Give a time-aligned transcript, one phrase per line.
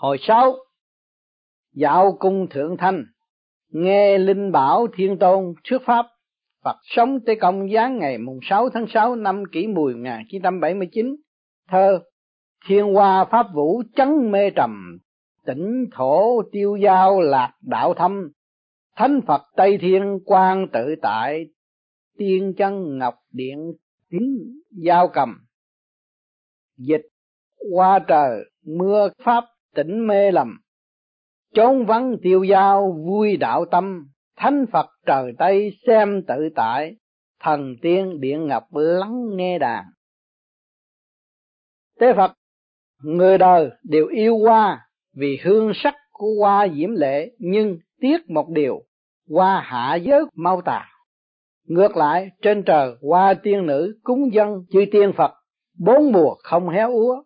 [0.00, 0.56] Hồi sau,
[1.74, 3.04] dạo cung thượng thanh,
[3.68, 6.06] nghe linh bảo thiên tôn thuyết pháp,
[6.64, 11.16] Phật sống tới công giáng ngày mùng 6 tháng 6 năm kỷ mùi 1979,
[11.68, 12.00] thơ
[12.66, 14.98] Thiên hoa pháp vũ chấn mê trầm,
[15.46, 18.30] tỉnh thổ tiêu giao lạc đạo thâm,
[18.96, 21.46] thánh Phật Tây Thiên quan tự tại,
[22.18, 23.72] tiên chân ngọc điện
[24.10, 25.38] tính giao cầm.
[26.76, 27.06] Dịch
[27.72, 29.44] qua trời mưa pháp
[29.74, 30.60] tỉnh mê lầm,
[31.54, 36.96] chốn vắng tiêu dao vui đạo tâm, thánh Phật trời Tây xem tự tại,
[37.40, 39.84] thần tiên điện ngập lắng nghe đàn.
[41.98, 42.32] Tế Phật,
[43.02, 48.48] người đời đều yêu hoa vì hương sắc của hoa diễm lệ, nhưng tiếc một
[48.48, 48.82] điều,
[49.28, 50.88] hoa hạ giới mau tà.
[51.64, 55.32] Ngược lại, trên trời hoa tiên nữ cúng dân chư tiên Phật,
[55.78, 57.22] bốn mùa không héo úa,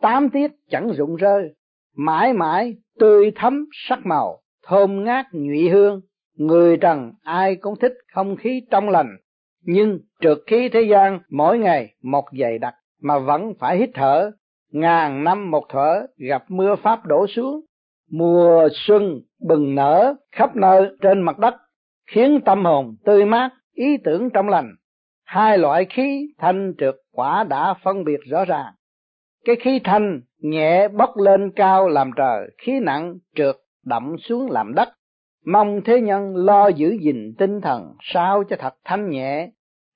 [0.00, 1.54] tám tiết chẳng rụng rơi,
[1.98, 6.00] mãi mãi tươi thắm sắc màu, thơm ngát nhụy hương,
[6.34, 9.16] người trần ai cũng thích không khí trong lành,
[9.62, 14.30] nhưng trượt khí thế gian mỗi ngày một dày đặc mà vẫn phải hít thở,
[14.72, 17.60] ngàn năm một thở gặp mưa pháp đổ xuống,
[18.10, 21.54] mùa xuân bừng nở khắp nơi trên mặt đất,
[22.10, 24.74] khiến tâm hồn tươi mát, ý tưởng trong lành.
[25.24, 28.72] Hai loại khí thanh trượt quả đã phân biệt rõ ràng.
[29.44, 34.74] Cái khí thanh nhẹ bốc lên cao làm trời, khí nặng trượt đậm xuống làm
[34.74, 34.88] đất.
[35.46, 39.50] Mong thế nhân lo giữ gìn tinh thần sao cho thật thanh nhẹ,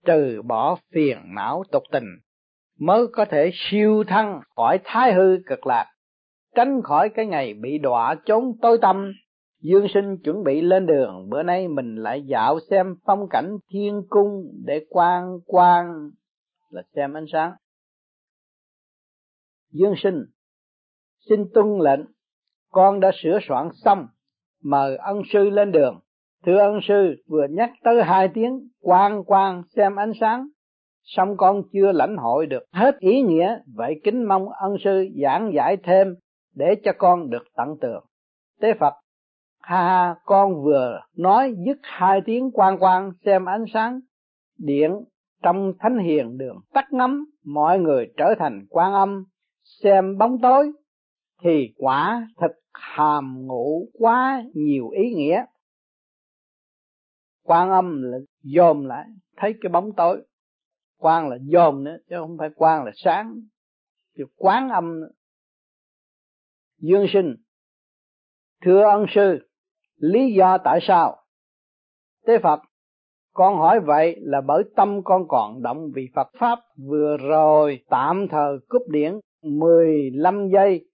[0.07, 2.07] trừ bỏ phiền não tục tình,
[2.81, 5.87] mới có thể siêu thăng khỏi thái hư cực lạc,
[6.55, 9.13] tránh khỏi cái ngày bị đọa chốn tối tâm.
[9.63, 14.03] Dương sinh chuẩn bị lên đường, bữa nay mình lại dạo xem phong cảnh thiên
[14.09, 16.11] cung để quan quan
[16.71, 17.53] là xem ánh sáng.
[19.73, 20.25] Dương sinh,
[21.29, 22.01] xin tuân lệnh,
[22.71, 24.07] con đã sửa soạn xong,
[24.63, 26.01] mời ân sư lên đường.
[26.47, 30.49] Thưa ân sư, vừa nhắc tới hai tiếng quan quan xem ánh sáng,
[31.03, 35.53] song con chưa lãnh hội được hết ý nghĩa, vậy kính mong ân sư giảng
[35.55, 36.15] giải thêm
[36.55, 38.05] để cho con được tận tường.
[38.61, 38.95] Tế Phật,
[39.61, 44.01] ha ha, con vừa nói dứt hai tiếng quan quan xem ánh sáng,
[44.59, 44.93] điện
[45.43, 49.25] trong thánh hiền đường tắt ngắm, mọi người trở thành quan âm,
[49.83, 50.73] xem bóng tối,
[51.43, 55.45] thì quả thật hàm ngủ quá nhiều ý nghĩa.
[57.43, 59.07] Quan âm là dồn lại,
[59.37, 60.23] thấy cái bóng tối.
[60.99, 63.41] Quan là dồn nữa, chứ không phải quan là sáng.
[64.17, 65.11] Thì quán âm nữa.
[66.79, 67.37] Dương sinh,
[68.65, 69.49] thưa ân sư,
[69.97, 71.17] lý do tại sao?
[72.27, 72.61] Tế Phật,
[73.33, 76.59] con hỏi vậy là bởi tâm con còn động vì Phật Pháp
[76.89, 80.85] vừa rồi tạm thời cúp điển 15 giây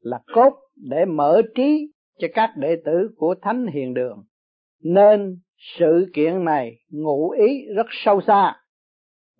[0.00, 4.24] là cốt để mở trí cho các đệ tử của Thánh Hiền Đường.
[4.84, 5.36] Nên
[5.78, 8.56] sự kiện này ngụ ý rất sâu xa.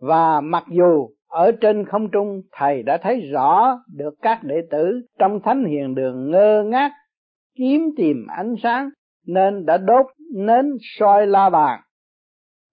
[0.00, 5.00] Và mặc dù ở trên không trung thầy đã thấy rõ được các đệ tử
[5.18, 6.92] trong Thánh Hiền Đường ngơ ngác,
[7.58, 8.90] kiếm tìm ánh sáng,
[9.26, 11.80] nên đã đốt nến soi la bàn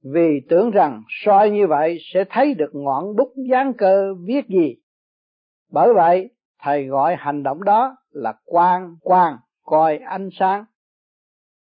[0.04, 4.76] vì tưởng rằng soi như vậy sẽ thấy được ngọn bút gián cơ viết gì
[5.72, 6.30] bởi vậy,
[6.62, 10.66] thầy gọi hành động đó là quan quan coi ánh sáng.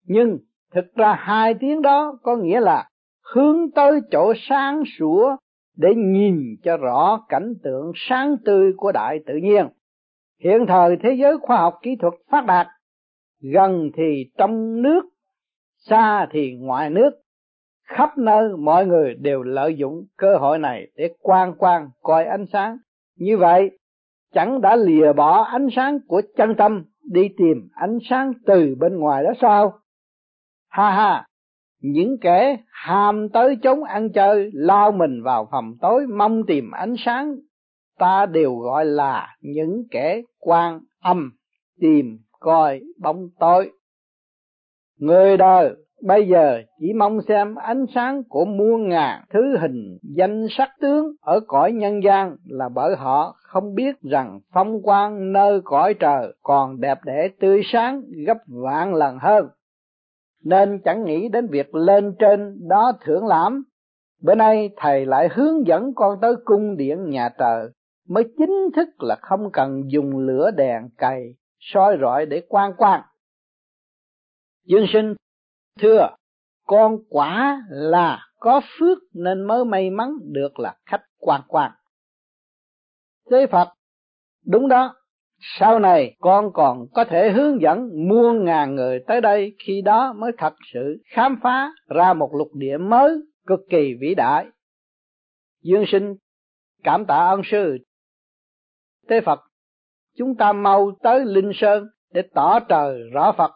[0.03, 0.37] Nhưng
[0.73, 2.89] thực ra hai tiếng đó có nghĩa là
[3.33, 5.35] hướng tới chỗ sáng sủa
[5.77, 9.67] để nhìn cho rõ cảnh tượng sáng tươi của đại tự nhiên.
[10.43, 12.67] Hiện thời thế giới khoa học kỹ thuật phát đạt,
[13.41, 15.01] gần thì trong nước,
[15.77, 17.09] xa thì ngoài nước.
[17.83, 22.45] Khắp nơi mọi người đều lợi dụng cơ hội này để quan quan coi ánh
[22.53, 22.77] sáng.
[23.15, 23.77] Như vậy
[24.33, 28.99] chẳng đã lìa bỏ ánh sáng của chân tâm đi tìm ánh sáng từ bên
[28.99, 29.79] ngoài đó sao?
[30.69, 31.25] Ha ha,
[31.81, 36.95] những kẻ ham tới chống ăn chơi lao mình vào phòng tối mong tìm ánh
[36.97, 37.35] sáng,
[37.99, 41.31] ta đều gọi là những kẻ quan âm
[41.79, 43.71] tìm coi bóng tối.
[44.99, 50.47] Người đời Bây giờ chỉ mong xem ánh sáng của muôn ngàn thứ hình danh
[50.49, 55.61] sắc tướng ở cõi nhân gian là bởi họ không biết rằng phong quang nơi
[55.63, 59.47] cõi trời còn đẹp đẽ tươi sáng gấp vạn lần hơn.
[60.43, 63.63] Nên chẳng nghĩ đến việc lên trên đó thưởng lãm.
[64.21, 67.69] Bữa nay thầy lại hướng dẫn con tới cung điện nhà trời
[68.09, 73.01] mới chính thức là không cần dùng lửa đèn cày, soi rọi để quan quan.
[74.65, 75.13] Dương sinh
[75.79, 76.09] Thưa,
[76.65, 81.71] con quả là có phước nên mới may mắn được là khách quan quan.
[83.31, 83.69] Thế Phật,
[84.45, 84.95] đúng đó,
[85.39, 90.13] sau này con còn có thể hướng dẫn muôn ngàn người tới đây khi đó
[90.13, 94.45] mới thật sự khám phá ra một lục địa mới cực kỳ vĩ đại.
[95.63, 96.15] Dương sinh
[96.83, 97.77] cảm tạ ân sư.
[99.07, 99.39] Tế phật
[100.17, 103.51] chúng ta mau tới linh sơn để tỏ trời rõ phật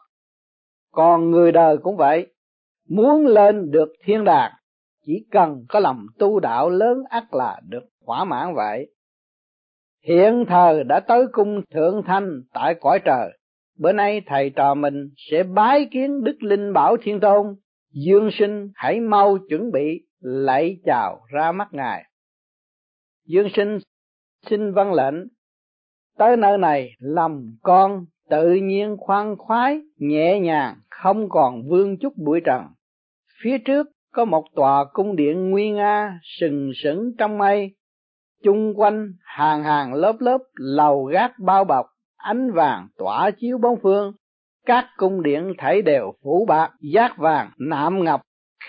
[0.92, 2.28] còn người đời cũng vậy.
[2.90, 4.52] Muốn lên được thiên đàng,
[5.06, 8.88] chỉ cần có lòng tu đạo lớn ắt là được thỏa mãn vậy.
[10.08, 13.38] Hiện thời đã tới cung thượng thanh tại cõi trời.
[13.80, 17.56] Bữa nay thầy trò mình sẽ bái kiến đức linh bảo thiên tôn.
[17.94, 22.06] Dương sinh, hãy mau chuẩn bị, lạy chào ra mắt ngài.
[23.26, 23.80] Dương sinh,
[24.46, 25.16] xin vâng lệnh.
[26.18, 32.14] Tới nơi này, lòng con tự nhiên khoan khoái, nhẹ nhàng, không còn vương chút
[32.18, 32.62] bụi trần.
[33.44, 37.76] Phía trước có một tòa cung điện nguy nga, sừng sững trong mây.
[38.44, 41.86] Chung quanh hàng hàng lớp lớp lầu gác bao bọc,
[42.18, 44.14] ánh vàng tỏa chiếu bốn phương.
[44.66, 48.22] Các cung điện thảy đều phủ bạc, giác vàng, nạm ngọc,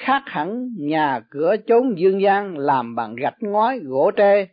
[0.04, 4.46] khác hẳn nhà cửa chốn dương gian làm bằng gạch ngói gỗ tre.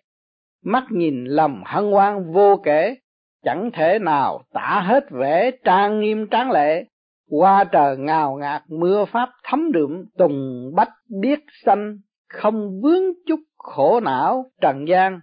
[0.64, 2.96] Mắt nhìn lầm hân hoan vô kể
[3.44, 6.86] chẳng thể nào tả hết vẻ trang nghiêm tráng lệ.
[7.30, 10.92] Qua trời ngào ngạt, mưa pháp thấm đượm, tùng bách
[11.22, 11.98] biết xanh
[12.30, 15.20] không vướng chút khổ não, trần gian.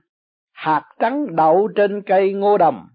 [0.53, 2.87] Hạt trắng đậu trên cây ngô đồng,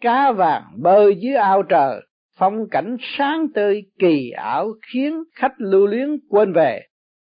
[0.00, 2.00] cá vàng bơi dưới ao trời.
[2.38, 6.82] Phong cảnh sáng tươi, kỳ ảo khiến khách lưu luyến quên về.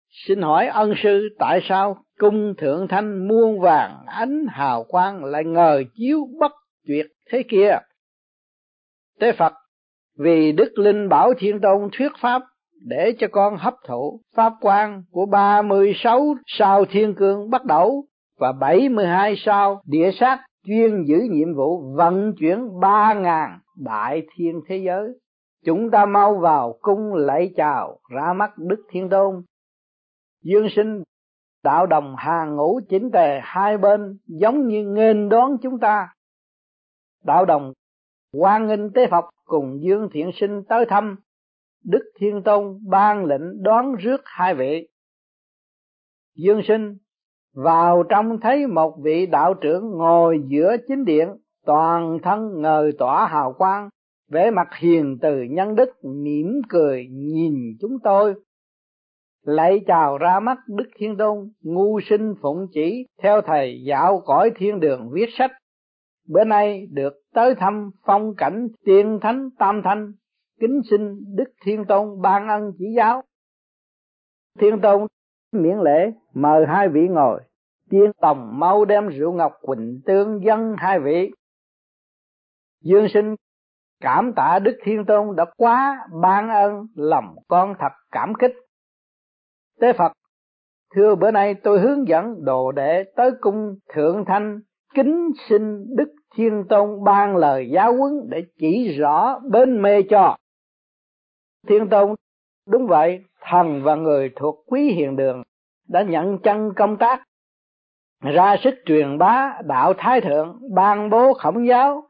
[0.09, 5.43] Xin hỏi ân sư, tại sao cung thượng thanh muôn vàng ánh hào quang lại
[5.43, 6.51] ngờ chiếu bất
[6.87, 7.05] tuyệt?
[7.29, 7.77] Thế kia,
[9.19, 9.53] tế phật,
[10.19, 12.41] vì đức linh bảo thiên tôn thuyết pháp
[12.85, 17.65] để cho con hấp thụ pháp quan của ba mươi sáu sao thiên cương bắt
[17.65, 18.05] đầu
[18.39, 23.59] và bảy mươi hai sao địa sát chuyên giữ nhiệm vụ vận chuyển ba ngàn
[23.77, 25.09] đại thiên thế giới.
[25.65, 29.43] Chúng ta mau vào cung lạy chào, ra mắt đức thiên tôn.
[30.43, 31.03] Dương sinh,
[31.63, 36.07] đạo đồng hàng ngũ chỉnh tề hai bên giống như nghênh đón chúng ta
[37.27, 37.73] đạo đồng
[38.33, 41.15] quan nghênh tế phật cùng dương thiện sinh tới thăm.
[41.83, 44.87] Đức thiên tôn ban lệnh đoán rước hai vị.
[46.35, 46.97] Dương sinh
[47.55, 51.29] vào trong thấy một vị đạo trưởng ngồi giữa chính điện,
[51.65, 53.89] toàn thân ngời tỏa hào quang,
[54.31, 58.33] vẻ mặt hiền từ nhân đức, mỉm cười nhìn chúng tôi.
[59.45, 64.51] Lạy chào ra mắt đức thiên tôn, ngu sinh phụng chỉ, theo thầy dạo cõi
[64.55, 65.51] thiên đường viết sách
[66.27, 70.13] bữa nay được tới thăm phong cảnh tiên thánh, tam thanh
[70.59, 73.23] kính xin đức thiên tôn ban ân chỉ giáo.
[74.59, 75.07] Thiên tôn
[75.51, 77.41] miễn lễ, mời hai vị ngồi.
[77.89, 81.31] Tiên tòng mau đem rượu ngọc quỳnh tương dân hai vị.
[82.81, 83.35] Dương sinh
[84.01, 88.53] cảm tạ đức thiên tôn đã quá ban ân, lòng con thật cảm kích.
[89.79, 90.11] Tế phật,
[90.95, 94.59] thưa bữa nay tôi hướng dẫn đồ đệ tới cung thượng thanh,
[94.93, 100.37] kính xin đức thiên tôn ban lời giáo huấn để chỉ rõ bên mê cho.
[101.67, 102.15] Thiên tôn
[102.67, 105.43] đúng vậy, thần và người thuộc quý hiền đường
[105.87, 107.23] đã nhận chân công tác,
[108.23, 112.03] ra sức truyền bá đạo thái thượng, ban bố khổng giáo,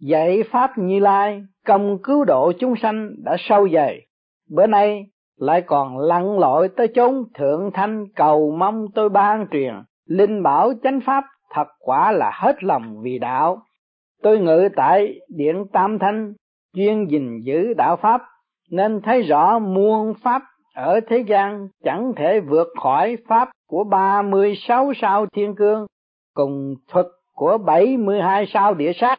[0.00, 4.06] dạy pháp như lai, công cứu độ chúng sanh đã sâu dày.
[4.50, 5.06] Bữa nay
[5.36, 9.74] lại còn lặn lội tới chốn thượng thanh cầu mong tôi ban truyền,
[10.06, 13.63] linh bảo chánh pháp thật quả là hết lòng vì đạo
[14.24, 16.32] tôi ngự tại điện tam thanh,
[16.76, 18.22] chuyên gìn giữ đạo pháp,
[18.70, 20.42] nên thấy rõ muôn pháp
[20.74, 25.86] ở thế gian chẳng thể vượt khỏi pháp của ba mươi sáu sao thiên cương,
[26.34, 29.18] cùng thuật của bảy mươi hai sao địa sát.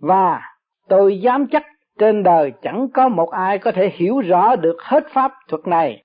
[0.00, 0.40] Và
[0.88, 1.66] tôi dám chắc
[1.98, 6.02] trên đời chẳng có một ai có thể hiểu rõ được hết pháp thuật này.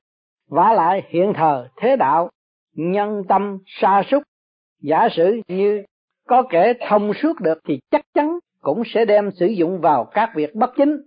[0.50, 2.30] Vả lại hiện thời thế đạo,
[2.76, 4.24] nhân tâm sa sút.
[4.82, 5.84] Giả sử như
[6.30, 10.32] có kẻ thông suốt được thì chắc chắn cũng sẽ đem sử dụng vào các
[10.36, 11.02] việc bất chính.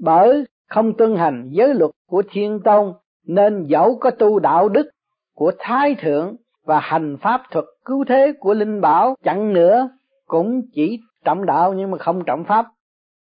[0.00, 2.92] Bởi không tuân hành giới luật của thiên tôn,
[3.26, 4.90] nên dẫu có tu đạo đức
[5.34, 9.88] của thái thượng và hành pháp thuật cứu thế của linh bảo chẳng nữa,
[10.26, 12.66] cũng chỉ trọng đạo nhưng mà không trọng pháp.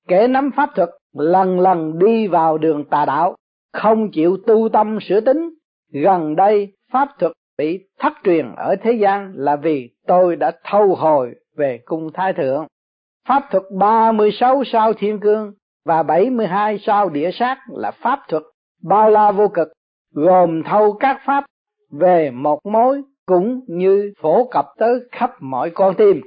[0.08, 3.36] Kẻ nắm pháp thuật lần lần đi vào đường tà đạo,
[3.72, 5.50] không chịu tu tâm sửa tính.
[5.92, 10.94] Gần đây, pháp thuật bị thất truyền ở thế gian là vì tôi đã thâu
[10.94, 12.66] hồi về cung thái thượng
[13.28, 15.52] pháp thuật 36 sao thiên cương
[15.84, 18.42] và 72 sao địa sát là pháp thuật
[18.82, 19.68] bao la vô cực,
[20.14, 21.44] gồm thâu các pháp
[21.90, 26.20] về một mối cũng như phổ cập tới khắp mọi con tim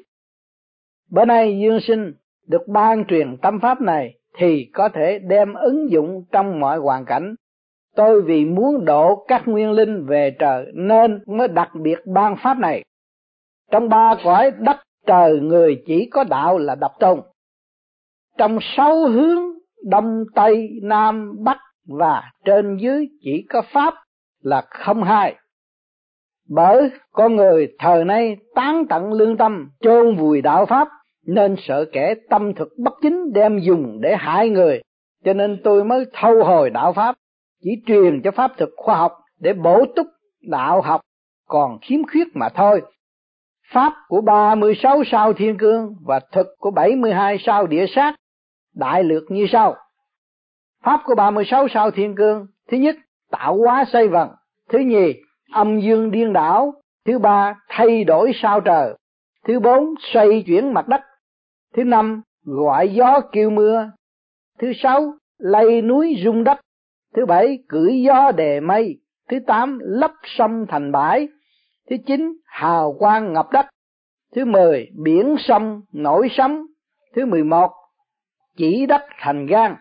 [1.11, 2.13] bữa nay dương sinh
[2.47, 7.05] được ban truyền tâm pháp này thì có thể đem ứng dụng trong mọi hoàn
[7.05, 7.35] cảnh.
[7.95, 12.57] Tôi vì muốn độ các nguyên linh về trời nên mới đặc biệt ban pháp
[12.57, 12.83] này.
[13.71, 17.19] Trong ba cõi đất trời người chỉ có đạo là độc tôn.
[18.37, 19.39] Trong sáu hướng
[19.89, 21.57] đông tây nam bắc
[21.87, 23.93] và trên dưới chỉ có pháp
[24.41, 25.35] là không hai.
[26.49, 30.87] Bởi con người thời nay tán tận lương tâm, chôn vùi đạo pháp
[31.25, 34.81] nên sợ kẻ tâm thực bất chính đem dùng để hại người
[35.25, 37.15] cho nên tôi mới thâu hồi đạo pháp
[37.63, 40.07] chỉ truyền cho pháp thực khoa học để bổ túc
[40.41, 41.01] đạo học
[41.47, 42.81] còn khiếm khuyết mà thôi
[43.75, 48.15] pháp của 36 sao thiên cương và thực của 72 sao địa sát,
[48.75, 49.75] đại lược như sau.
[50.83, 52.95] Pháp của 36 sao thiên cương, thứ nhất,
[53.31, 54.29] tạo hóa xây vận
[54.69, 55.13] thứ nhì,
[55.51, 56.73] âm dương điên đảo,
[57.05, 58.93] thứ ba, thay đổi sao trời,
[59.47, 61.01] thứ bốn, xoay chuyển mặt đất,
[61.73, 63.91] thứ năm, gọi gió kêu mưa,
[64.59, 66.59] thứ sáu lay núi rung đất,
[67.15, 71.27] thứ bảy, cưỡi gió đề mây, thứ tám, lấp sông thành bãi
[71.89, 73.65] thứ chín, hào quang ngập đất.
[74.35, 76.65] Thứ mười, biển sông, nổi sóng.
[77.15, 77.71] Thứ mười một,
[78.57, 79.75] chỉ đất thành gan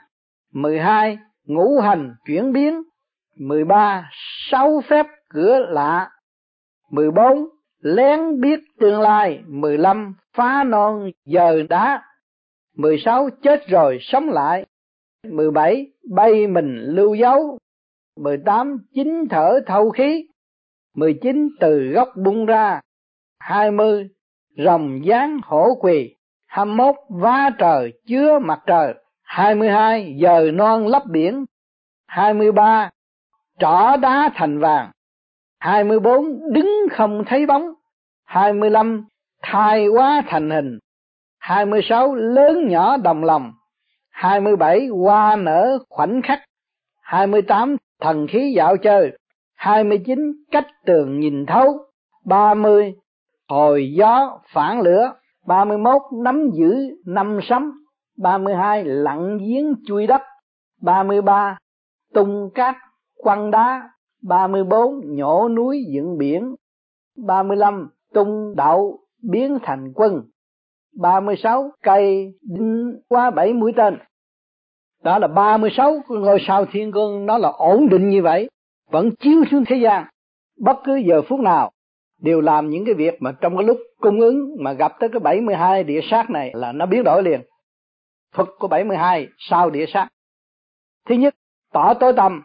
[0.53, 2.83] mười hai, ngũ hành chuyển biến.
[3.37, 4.11] mười ba,
[4.51, 6.11] sáu phép cửa lạ.
[6.91, 7.49] mười bốn,
[7.81, 9.43] lén biết tương lai.
[9.47, 12.03] mười lăm, phá non giờ đá
[12.77, 14.67] mười sáu, chết rồi sống lại.
[15.31, 17.59] mười bảy, bay mình lưu dấu.
[18.17, 20.27] mười tám, chín thở thâu khí
[20.95, 22.81] mười chín từ gốc bung ra,
[23.39, 24.09] hai mươi
[24.57, 30.51] rồng dáng hổ quỳ, hai mốt vá trời chứa mặt trời, hai mươi hai giờ
[30.55, 31.45] non lấp biển,
[32.07, 32.91] hai mươi ba
[33.59, 34.91] trỏ đá thành vàng,
[35.59, 37.75] hai mươi bốn đứng không thấy bóng,
[38.25, 39.05] hai mươi lăm
[39.43, 40.79] thai quá thành hình
[41.39, 43.53] 26 lớn nhỏ đồng lòng
[44.11, 46.41] 27 hoa nở khoảnh khắc
[47.03, 49.19] 28 thần khí dạo chơi.
[49.65, 51.79] 29 cách tường nhìn thấu
[52.25, 52.95] 30
[53.49, 55.13] hồi gió phản lửa
[55.47, 56.75] 31 nắm giữ
[57.07, 57.73] năm sấm
[58.19, 60.23] 32 lặng giếng chui đất
[60.83, 61.59] 33
[62.15, 62.75] tung cát,
[63.17, 63.91] quăng đá
[64.23, 66.55] 34 nhổ núi dựng biển
[67.27, 70.23] 35 tung đậu biến thành quân
[71.01, 73.99] 36 cây đinh qua bảy mũi tên.
[75.03, 78.49] Đó là 36 ngôi sao thiên cương, nó là ổn định như vậy
[78.95, 80.05] vẫn chiếu xuống thế gian.
[80.61, 81.71] Bất cứ giờ phút nào,
[82.21, 85.21] đều làm những cái việc mà trong cái lúc cung ứng mà gặp tới cái
[85.21, 87.41] 72 địa sát này là nó biến đổi liền.
[88.35, 90.09] Thuật của 72 sao địa sát.
[91.09, 91.35] Thứ nhất,
[91.73, 92.43] tỏ tối tâm.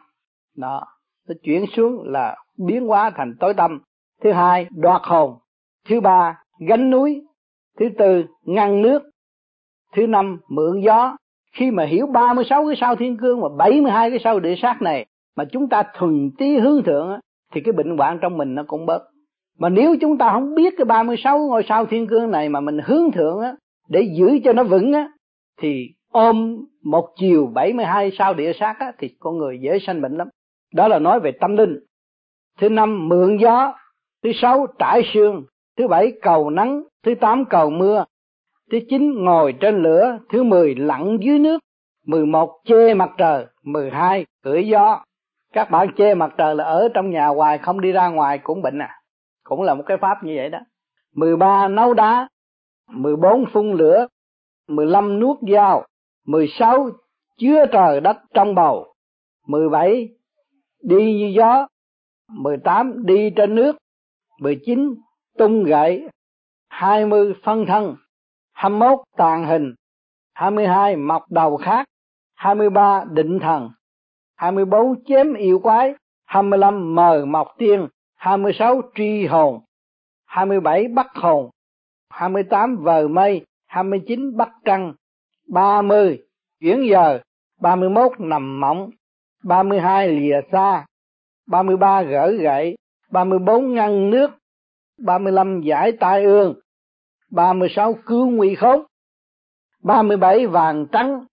[0.56, 0.84] Đó,
[1.27, 3.79] nó chuyển xuống là biến hóa thành tối tâm.
[4.24, 5.38] Thứ hai, đoạt hồn.
[5.89, 7.22] Thứ ba, gánh núi.
[7.79, 9.01] Thứ tư, ngăn nước.
[9.94, 11.18] Thứ năm, mượn gió.
[11.51, 15.06] Khi mà hiểu 36 cái sao thiên cương và 72 cái sao địa sát này
[15.39, 17.19] mà chúng ta thuần tí hướng thượng
[17.53, 19.01] thì cái bệnh hoạn trong mình nó cũng bớt.
[19.60, 22.79] Mà nếu chúng ta không biết cái 36 ngôi sao thiên cương này mà mình
[22.86, 23.55] hướng thượng á,
[23.89, 25.12] để giữ cho nó vững á,
[25.62, 30.17] thì ôm một chiều 72 sao địa sát á, thì con người dễ sanh bệnh
[30.17, 30.27] lắm.
[30.74, 31.79] Đó là nói về tâm linh.
[32.60, 33.74] Thứ năm, mượn gió.
[34.24, 35.43] Thứ sáu, trải xương
[35.77, 36.84] thứ bảy, cầu nắng.
[37.05, 38.05] Thứ tám, cầu mưa.
[38.72, 40.19] Thứ chín, ngồi trên lửa.
[40.29, 41.60] Thứ mười, lặn dưới nước.
[42.05, 43.46] Mười một chê mặt trời.
[43.63, 45.03] Mười hai, cưỡi gió
[45.53, 48.62] các bạn chê mặt trời là ở trong nhà hoài, không đi ra ngoài cũng
[48.62, 49.01] bệnh à.
[49.44, 50.60] Cũng là một cái pháp như vậy đó.
[51.15, 52.27] mười ba nấu đá,
[52.88, 54.08] mười bốn phun lửa,
[54.68, 55.86] mười lăm nuốt dao,
[56.25, 56.89] mười sáu
[57.38, 58.94] chứa trời đất trong bầu,
[59.48, 60.10] mười bảy
[60.84, 61.68] đi như gió,
[62.29, 63.77] mười tám đi trên nước,
[64.39, 64.96] mười chín
[65.38, 66.10] tung gậy
[66.70, 67.96] 20 phân thân
[68.53, 69.74] 21 tàn hình
[70.34, 71.88] 22 mọc đầu khác
[72.36, 73.70] 23 định thần.
[74.39, 75.93] 24 chém yêu quái
[76.25, 79.60] 25 mờ mọc tiên 26 tri hồn
[80.25, 81.50] 27 bắt hồn
[82.10, 84.93] 28 vờ mây 29 bắt trăng
[85.48, 86.19] 30
[86.60, 87.19] chuyển giờ
[87.62, 88.89] 31 nằm mộng
[89.43, 90.86] 32 lìa xa
[91.48, 92.77] 33 gỡ gậy
[93.12, 94.31] 34 ngăn nước
[94.98, 96.55] 35 giải tai ương
[97.31, 98.84] 36 cứu nguy khốn
[99.84, 101.25] 37 vàng trắng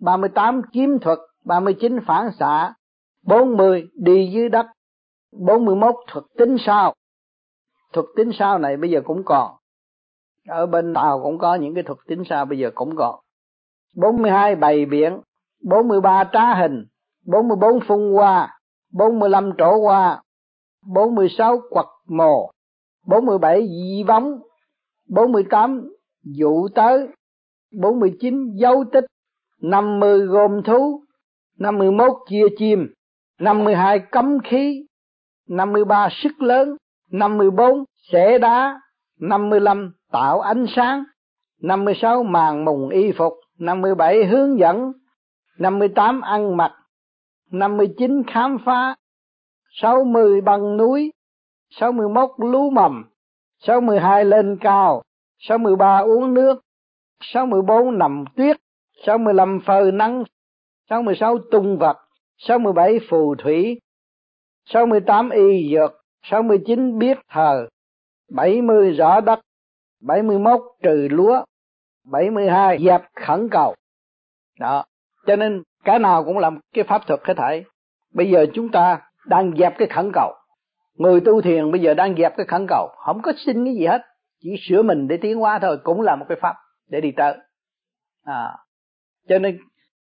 [0.00, 1.18] 38 kiếm thuật.
[1.48, 2.74] 39 phản xạ
[3.26, 4.66] 40 đi dưới đất
[5.32, 6.94] 41 thuật tính sao
[7.92, 9.56] thuật tính sao này bây giờ cũng còn
[10.48, 13.20] ở bên Tàu cũng có những cái thuật tính sao bây giờ cũng còn
[13.96, 15.20] 42 bày biển
[15.62, 16.84] 43 trá hình
[17.26, 18.58] 44 phun hoa
[18.92, 20.22] 45 trổ hoa
[20.86, 22.50] 46 quật mồ
[23.06, 24.38] 47 dị vóng
[25.08, 25.90] 48
[26.22, 27.08] dụ tới
[27.80, 29.04] 49 dấu tích
[29.62, 31.04] 50 gồm thú
[31.58, 32.86] 51 chia chim
[33.40, 34.86] 52 cấm khí
[35.48, 36.76] 53 sức lớn
[37.10, 38.80] 54 xẻ đá
[39.20, 41.04] 55 tạo ánh sáng
[41.62, 44.92] 56 màn mùng y phục 57 hướng dẫn
[45.58, 46.72] 58 ăn mặc
[47.50, 48.94] 59 khám phá
[49.70, 51.12] 60 băng núi
[51.70, 53.04] 61 lú mầm
[53.60, 55.02] 62 lên cao
[55.38, 56.60] 63 uống nước
[57.20, 58.56] 64 nằm tuyết
[59.06, 60.24] 65 phơi nắng
[60.90, 61.96] 66 tung vật
[62.36, 63.80] 67 phù thủy
[64.64, 67.68] 68 y dược 69 biết thờ
[68.30, 69.40] 70 rõ đất
[70.00, 71.44] 71 trừ lúa
[72.04, 73.74] 72 dẹp khẩn cầu.
[74.60, 74.84] Đó,
[75.26, 77.64] cho nên cái nào cũng làm cái pháp thuật cái thể.
[78.14, 80.34] bây giờ chúng ta đang dẹp cái khẩn cầu.
[80.94, 82.88] Người tu thiền bây giờ đang dẹp cái khẩn cầu.
[82.96, 84.02] Không có xin cái gì hết,
[84.40, 86.54] chỉ sửa mình để tiến hóa thôi, cũng là một cái pháp
[86.88, 87.34] để đi tới.
[88.24, 88.56] À
[89.28, 89.58] cho nên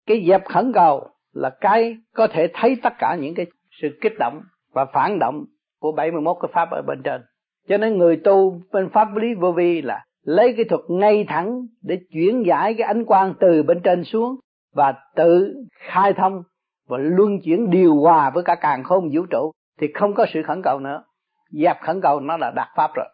[0.07, 3.47] cái dẹp khẩn cầu là cái có thể thấy tất cả những cái
[3.83, 4.41] sự kích động
[4.73, 5.45] và phản động
[5.81, 7.23] của 71 cái pháp ở bên trên.
[7.69, 11.67] Cho nên người tu bên pháp lý vô vi là lấy cái thuật ngay thẳng
[11.83, 14.37] để chuyển giải cái ánh quang từ bên trên xuống
[14.75, 16.43] và tự khai thông
[16.89, 20.43] và luân chuyển điều hòa với cả càng không vũ trụ, thì không có sự
[20.43, 21.05] khẩn cầu nữa.
[21.51, 23.07] Dẹp khẩn cầu nó là đạt pháp rồi.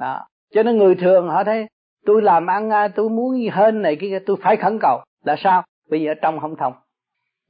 [0.00, 0.26] Đó.
[0.54, 1.66] Cho nên người thường họ thấy,
[2.06, 5.00] tôi làm ăn à, tôi muốn hơn này kia, tôi phải khẩn cầu.
[5.24, 5.62] Là sao?
[5.90, 6.72] Bây giờ trong không thông.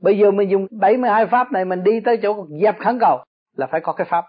[0.02, 3.24] Bây giờ mình dùng 72 pháp này mình đi tới chỗ dẹp khẩn cầu
[3.56, 4.24] là phải có cái pháp.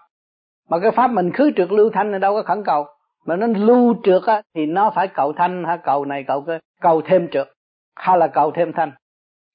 [0.68, 2.86] Mà cái pháp mình khứ trượt lưu thanh là đâu có khẩn cầu.
[3.26, 6.58] Mà nó lưu trượt á thì nó phải cầu thanh hay cầu này cầu cái
[6.80, 7.48] cầu thêm trượt.
[7.96, 8.92] Hay là cầu thêm thanh.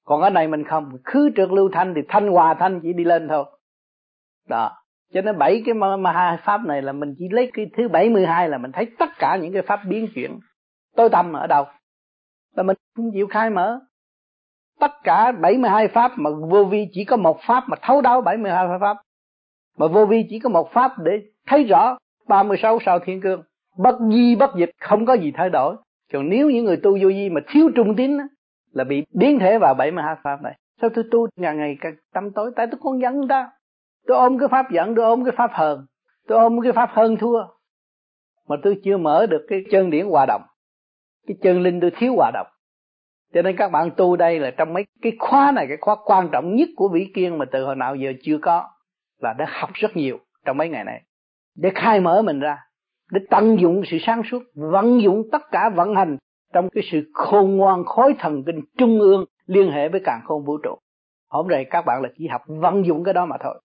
[0.04, 0.92] Còn cái này mình không.
[1.04, 3.44] Khứ trượt lưu thanh thì thanh hòa thanh chỉ đi lên thôi.
[4.48, 4.72] Đó.
[5.12, 7.88] Cho nên bảy cái mà, mà hai pháp này là mình chỉ lấy cái thứ
[7.88, 10.38] 72 là mình thấy tất cả những cái pháp biến chuyển.
[10.96, 11.64] Tối tâm ở đâu?
[12.56, 13.80] Là mình không chịu khai mở
[14.80, 18.66] tất cả 72 pháp mà vô vi chỉ có một pháp mà thấu đáo 72
[18.80, 18.96] pháp.
[19.78, 21.96] Mà vô vi chỉ có một pháp để thấy rõ
[22.28, 23.42] 36 sao thiên cương.
[23.78, 25.76] Bất di, bất dịch, không có gì thay đổi.
[26.12, 28.18] Còn nếu những người tu vô vi mà thiếu trung tín
[28.72, 30.58] là bị biến thể vào 72 pháp này.
[30.80, 32.50] Sao tôi tu ngày ngày càng tâm tối?
[32.56, 33.50] Tại tôi con dẫn ta.
[34.06, 35.86] Tôi ôm cái pháp giận tôi ôm cái pháp hờn.
[36.28, 37.44] Tôi ôm cái pháp hơn thua.
[38.48, 40.42] Mà tôi chưa mở được cái chân điển hòa đồng.
[41.26, 42.46] Cái chân linh tôi thiếu hòa đồng
[43.34, 46.28] cho nên các bạn tu đây là trong mấy cái khóa này, cái khóa quan
[46.32, 48.68] trọng nhất của vĩ kiên mà từ hồi nào giờ chưa có,
[49.20, 51.02] là đã học rất nhiều trong mấy ngày này.
[51.56, 52.58] Để khai mở mình ra,
[53.10, 56.16] để tận dụng sự sáng suốt, vận dụng tất cả vận hành
[56.52, 60.44] trong cái sự khôn ngoan, khối thần kinh trung ương liên hệ với càng khôn
[60.44, 60.78] vũ trụ.
[61.30, 63.60] Hôm nay các bạn là chỉ học vận dụng cái đó mà thôi.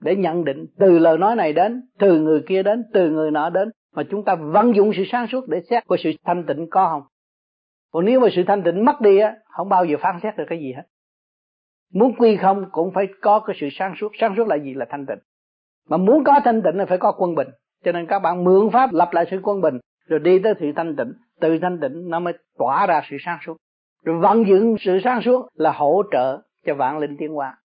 [0.00, 3.50] Để nhận định từ lời nói này đến, từ người kia đến, từ người nọ
[3.50, 6.70] đến, mà chúng ta vận dụng sự sáng suốt để xét có sự thanh tịnh
[6.70, 7.02] có không?
[7.96, 10.44] Còn nếu mà sự thanh tịnh mất đi á, không bao giờ phán xét được
[10.48, 10.82] cái gì hết.
[11.92, 14.12] Muốn quy không cũng phải có cái sự sáng suốt.
[14.20, 14.74] Sáng suốt là gì?
[14.74, 15.18] Là thanh tịnh.
[15.88, 17.48] Mà muốn có thanh tịnh là phải có quân bình.
[17.84, 20.72] Cho nên các bạn mượn pháp lập lại sự quân bình, rồi đi tới sự
[20.76, 21.12] thanh tịnh.
[21.40, 23.56] Từ thanh tịnh nó mới tỏa ra sự sáng suốt.
[24.04, 27.56] Rồi vận dụng sự sáng suốt là hỗ trợ cho vạn linh tiến hóa.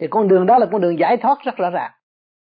[0.00, 1.90] Thì con đường đó là con đường giải thoát rất rõ ràng.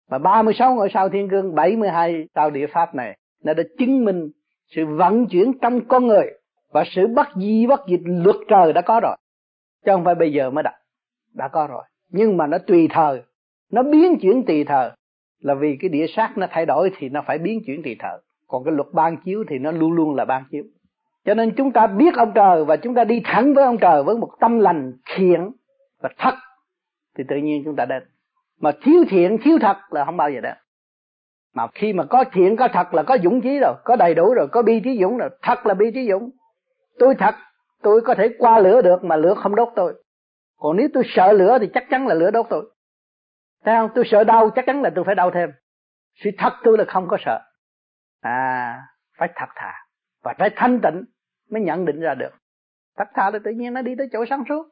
[0.08, 4.30] Và 36 ngôi sao thiên cương 72 sao địa pháp này, nó đã chứng minh
[4.66, 6.26] sự vận chuyển trong con người
[6.76, 9.16] và sự bất di, bất dịch luật trời đã có rồi.
[9.84, 10.74] Chứ không phải bây giờ mới đặt
[11.34, 11.82] đã có rồi.
[12.10, 13.22] Nhưng mà nó tùy thời.
[13.72, 14.90] Nó biến chuyển tùy thời.
[15.40, 18.18] Là vì cái địa sát nó thay đổi thì nó phải biến chuyển tùy thời.
[18.46, 20.64] Còn cái luật ban chiếu thì nó luôn luôn là ban chiếu.
[21.24, 24.02] Cho nên chúng ta biết ông trời và chúng ta đi thẳng với ông trời
[24.02, 25.50] với một tâm lành thiện
[26.00, 26.34] và thật,
[27.18, 28.02] thì tự nhiên chúng ta đến.
[28.60, 30.54] Mà thiếu thiện, thiếu thật là không bao giờ đến.
[31.54, 34.34] Mà khi mà có thiện, có thật là có dũng chí rồi, có đầy đủ
[34.34, 36.30] rồi, có bi trí dũng rồi, thật là bi trí dũng
[36.98, 37.34] tôi thật,
[37.82, 40.02] tôi có thể qua lửa được mà lửa không đốt tôi.
[40.56, 42.72] Còn nếu tôi sợ lửa thì chắc chắn là lửa đốt tôi.
[43.64, 43.90] Thấy không?
[43.94, 45.50] Tôi sợ đau, chắc chắn là tôi phải đau thêm.
[46.14, 47.40] Sự thật tôi là không có sợ.
[48.20, 48.82] À
[49.18, 49.72] phải thật thà.
[50.22, 51.04] Và phải thanh tịnh
[51.50, 52.30] mới nhận định ra được.
[52.96, 54.68] Thật thà là tự nhiên nó đi tới chỗ sáng suốt.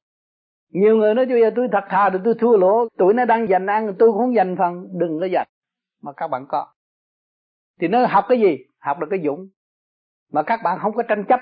[0.70, 2.88] Nhiều người nói bây giờ tôi thật thà rồi tôi thua lỗ.
[2.98, 4.88] Tuổi nó đang dành ăn, tôi cũng không dành phần.
[4.98, 5.46] Đừng có dành
[6.02, 6.66] mà các bạn có.
[7.80, 8.58] Thì nó học cái gì?
[8.78, 9.48] Học được cái dũng.
[10.32, 11.40] Mà các bạn không có tranh chấp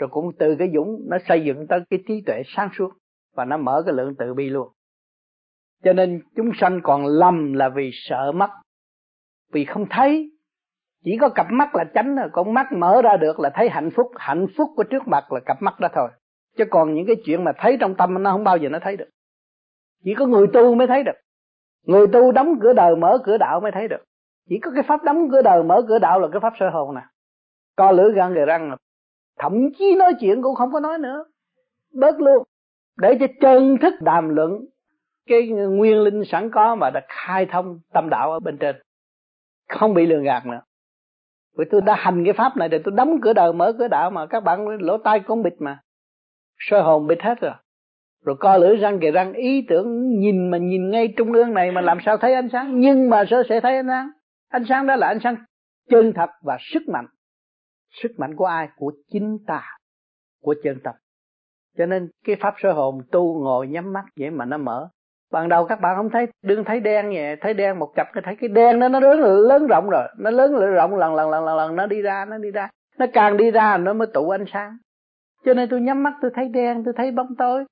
[0.00, 2.90] rồi cũng từ cái dũng nó xây dựng tới cái trí tuệ sáng suốt
[3.36, 4.68] và nó mở cái lượng từ bi luôn.
[5.84, 8.50] Cho nên chúng sanh còn lầm là vì sợ mắt,
[9.52, 10.30] vì không thấy.
[11.04, 13.90] Chỉ có cặp mắt là tránh rồi con mắt mở ra được là thấy hạnh
[13.96, 14.06] phúc.
[14.16, 16.08] Hạnh phúc của trước mặt là cặp mắt đó thôi.
[16.56, 18.96] Chứ còn những cái chuyện mà thấy trong tâm nó không bao giờ nó thấy
[18.96, 19.08] được.
[20.04, 21.16] Chỉ có người tu mới thấy được.
[21.86, 24.04] Người tu đóng cửa đời mở cửa đạo mới thấy được.
[24.48, 26.94] Chỉ có cái pháp đóng cửa đời mở cửa đạo là cái pháp sơ hồn
[26.94, 27.02] nè.
[27.76, 28.76] Co lưỡi gan người răng
[29.40, 31.24] thậm chí nói chuyện cũng không có nói nữa.
[31.94, 32.44] Bớt luôn.
[32.98, 34.64] Để cho chân thức đàm luận.
[35.26, 38.76] Cái nguyên linh sẵn có mà đã khai thông tâm đạo ở bên trên.
[39.68, 40.60] Không bị lường gạt nữa.
[41.58, 44.10] Vì tôi đã hành cái pháp này để tôi đóng cửa đời, mở cửa đạo
[44.10, 45.78] mà các bạn lỗ tai cũng bịt mà.
[46.58, 47.52] Soi hồn bịt hết rồi.
[48.24, 51.72] Rồi co lưỡi răng kề răng, ý tưởng nhìn mà nhìn ngay trung ương này
[51.72, 52.80] mà làm sao thấy ánh sáng?
[52.80, 54.10] Nhưng mà sẽ sẽ thấy ánh sáng?
[54.48, 55.36] Ánh sáng đó là ánh sáng
[55.90, 57.06] chân thật và sức mạnh
[57.90, 58.68] sức mạnh của ai?
[58.76, 59.62] Của chính ta
[60.42, 60.94] của chân tập
[61.78, 64.88] cho nên cái pháp sơ hồn tu ngồi nhắm mắt vậy mà nó mở.
[65.32, 68.22] Ban đầu các bạn không thấy đừng thấy đen nhẹ thấy đen một chập cái
[68.26, 70.08] thấy cái đen đó nó lớn lớn rộng rồi.
[70.18, 72.68] Nó lớn rộng lần lần lần lần lần nó đi ra nó đi ra.
[72.98, 74.76] Nó càng đi ra nó mới tụ ánh sáng.
[75.44, 77.64] Cho nên tôi nhắm mắt tôi thấy đen tôi thấy bóng tối.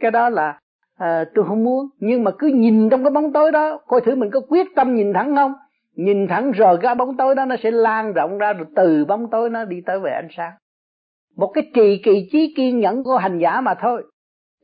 [0.00, 0.58] Cái đó là
[0.98, 1.88] à, tôi không muốn.
[1.98, 4.94] Nhưng mà cứ nhìn trong cái bóng tối đó coi thử mình có quyết tâm
[4.94, 5.52] nhìn thẳng không?
[5.96, 9.30] Nhìn thẳng rồi cái bóng tối đó, nó sẽ lan rộng ra rồi từ bóng
[9.30, 10.52] tối nó đi tới về ánh sáng.
[11.36, 14.02] Một cái trì kỳ trí kiên nhẫn của hành giả mà thôi.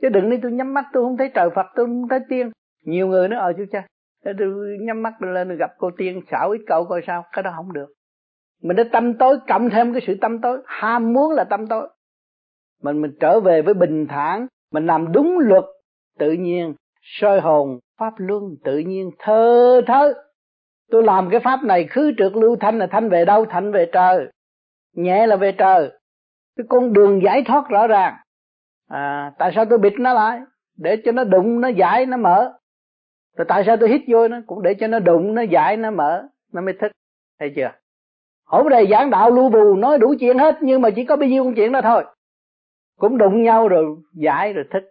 [0.03, 2.51] Chứ đừng đi tôi nhắm mắt, tôi không thấy trời phật, tôi không thấy tiên.
[2.85, 3.87] Nhiều người nói ờ chú cha,
[4.25, 7.25] tôi nhắm mắt lên gặp cô tiên, xảo ít cậu coi sao?
[7.33, 7.87] Cái đó không được.
[8.63, 10.59] Mình đã tâm tối, cộng thêm cái sự tâm tối.
[10.67, 11.89] Ham muốn là tâm tối.
[12.83, 15.65] Mình mình trở về với bình thản, mình làm đúng luật.
[16.19, 20.13] Tự nhiên soi hồn, pháp luân tự nhiên thơ thớ
[20.93, 23.47] tôi làm cái pháp này khứ trượt lưu thanh là thanh về đâu?
[23.47, 24.27] Thanh về trời.
[24.97, 25.91] Nhẹ là về trời.
[26.57, 28.15] Cái con đường giải thoát rõ ràng.
[28.89, 30.41] À, tại sao tôi bịt nó lại?
[30.79, 32.53] Để cho nó đụng nó giải nó mở.
[33.37, 34.37] Rồi tại sao tôi hít vô nó?
[34.47, 36.29] Cũng để cho nó đụng nó giải nó mở.
[36.53, 36.93] Nó mới thích
[37.41, 37.71] thấy chưa?
[38.47, 41.29] Hổng đề giảng đạo lưu bù nói đủ chuyện hết nhưng mà chỉ có bao
[41.29, 42.05] nhiêu con chuyện đó thôi.
[42.99, 44.85] Cũng đụng nhau rồi giải rồi thích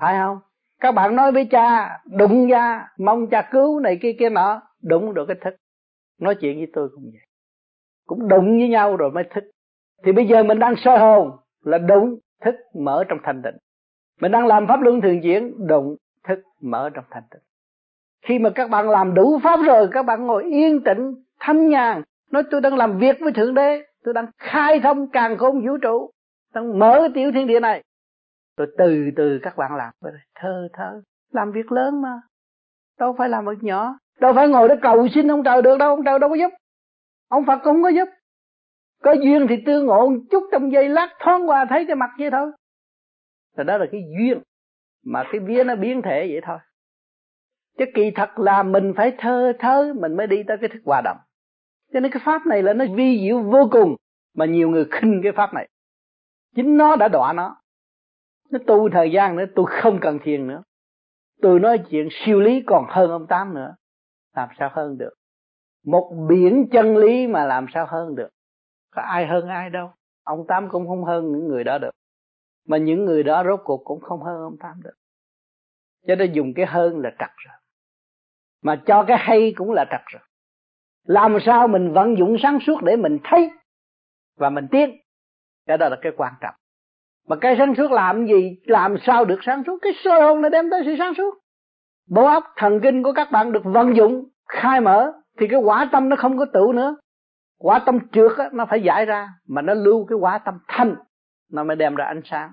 [0.00, 0.38] phải không?
[0.80, 5.14] Các bạn nói với cha đụng ra mong cha cứu này kia kia nọ đúng
[5.14, 5.54] được cái thức.
[6.20, 7.26] Nói chuyện với tôi cũng vậy.
[8.06, 9.44] Cũng đụng với nhau rồi mới thức.
[10.04, 11.30] Thì bây giờ mình đang soi hồn
[11.64, 13.56] là đúng thức, mở trong thanh tịnh.
[14.20, 15.96] Mình đang làm pháp luân thường chuyển, đụng,
[16.28, 17.42] thức, mở trong thanh tịnh.
[18.22, 22.02] Khi mà các bạn làm đủ pháp rồi, các bạn ngồi yên tĩnh, thanh nhàn,
[22.30, 25.76] nói tôi đang làm việc với thượng đế, tôi đang khai thông càng khôn vũ
[25.76, 26.10] trụ,
[26.54, 27.82] đang mở tiểu thiên địa này.
[28.56, 29.92] Rồi từ từ các bạn làm.
[30.34, 32.20] Thơ thơ, làm việc lớn mà.
[32.98, 35.88] Đâu phải làm việc nhỏ đâu phải ngồi đó cầu xin ông trời được đâu,
[35.88, 36.52] ông trời đâu có giúp.
[37.28, 38.08] Ông phật cũng không có giúp.
[39.02, 42.10] Có duyên thì tương ngộ một chút trong giây lát, thoáng qua thấy cái mặt
[42.18, 42.50] vậy thôi.
[43.56, 44.42] Thì đó là cái duyên,
[45.04, 46.58] mà cái vía nó biến thể vậy thôi.
[47.78, 51.00] Chứ kỳ thật là mình phải thơ thơ mình mới đi tới cái thức hòa
[51.00, 51.16] đồng.
[51.92, 53.96] Cho nên cái pháp này là nó vi diệu vô cùng,
[54.34, 55.68] mà nhiều người khinh cái pháp này.
[56.54, 57.56] Chính nó đã đọa nó.
[58.50, 60.62] Nó tu thời gian nữa, tôi không cần thiền nữa.
[61.42, 63.74] Tôi nói chuyện siêu lý còn hơn ông tám nữa
[64.36, 65.14] làm sao hơn được.
[65.84, 68.28] Một biển chân lý mà làm sao hơn được.
[68.90, 69.92] Có ai hơn ai đâu.
[70.24, 71.90] Ông tám cũng không hơn những người đó được.
[72.66, 74.94] Mà những người đó rốt cuộc cũng không hơn ông tám được.
[76.06, 77.54] Cho nên dùng cái hơn là trật rồi.
[78.62, 80.22] Mà cho cái hay cũng là trật rồi.
[81.04, 83.50] Làm sao mình vận dụng sáng suốt để mình thấy
[84.36, 84.96] và mình tiến?
[85.66, 86.54] Cái đó là cái quan trọng.
[87.28, 88.60] Mà cái sáng suốt làm gì?
[88.64, 89.78] Làm sao được sáng suốt?
[89.82, 91.34] Cái sơ hồn nó đem tới sự sáng suốt
[92.10, 95.88] bộ óc thần kinh của các bạn được vận dụng khai mở thì cái quả
[95.92, 96.96] tâm nó không có tự nữa.
[97.58, 100.94] Quả tâm trượt á, nó phải giải ra mà nó lưu cái quả tâm thanh
[101.52, 102.50] nó mới đem ra ánh sáng.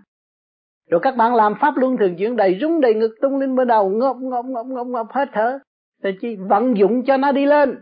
[0.90, 3.68] Rồi các bạn làm pháp luân thường chuyển đầy rúng đầy ngực tung lên bên
[3.68, 5.60] đầu ngộp ngộp ngộp ngộp ngộp hết thở.
[6.04, 7.82] Thì chi vận dụng cho nó đi lên.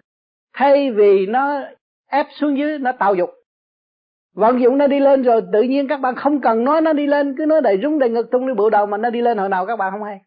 [0.53, 1.61] Thay vì nó
[2.09, 3.29] ép xuống dưới nó tạo dục.
[4.35, 7.07] Vận dụng nó đi lên rồi tự nhiên các bạn không cần nói nó đi
[7.07, 9.37] lên cứ nói đầy rúng đầy ngực tung lên bộ đầu mà nó đi lên
[9.37, 10.21] hồi nào các bạn không hay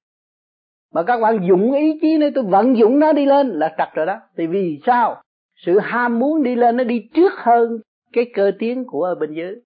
[0.92, 3.88] mà các bạn dụng ý chí này, tôi vận dụng nó đi lên là trật
[3.94, 4.20] rồi đó.
[4.36, 5.22] Thì vì sao?
[5.56, 7.80] Sự ham muốn đi lên nó đi trước hơn
[8.12, 9.56] cái cơ tiến của ở bên dưới.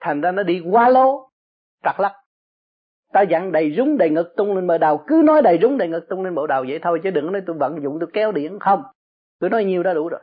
[0.00, 1.30] Thành ra nó đi qua lô
[1.84, 2.12] trật lắc.
[3.12, 5.88] Ta dặn đầy rúng, đầy ngực tung lên bờ đầu cứ nói đầy rúng, đầy
[5.88, 8.32] ngực tung lên bộ đầu vậy thôi, chứ đừng nói tôi vận dụng, tôi kéo
[8.32, 8.82] điện không.
[9.40, 10.20] Cứ nói nhiều đã đủ rồi.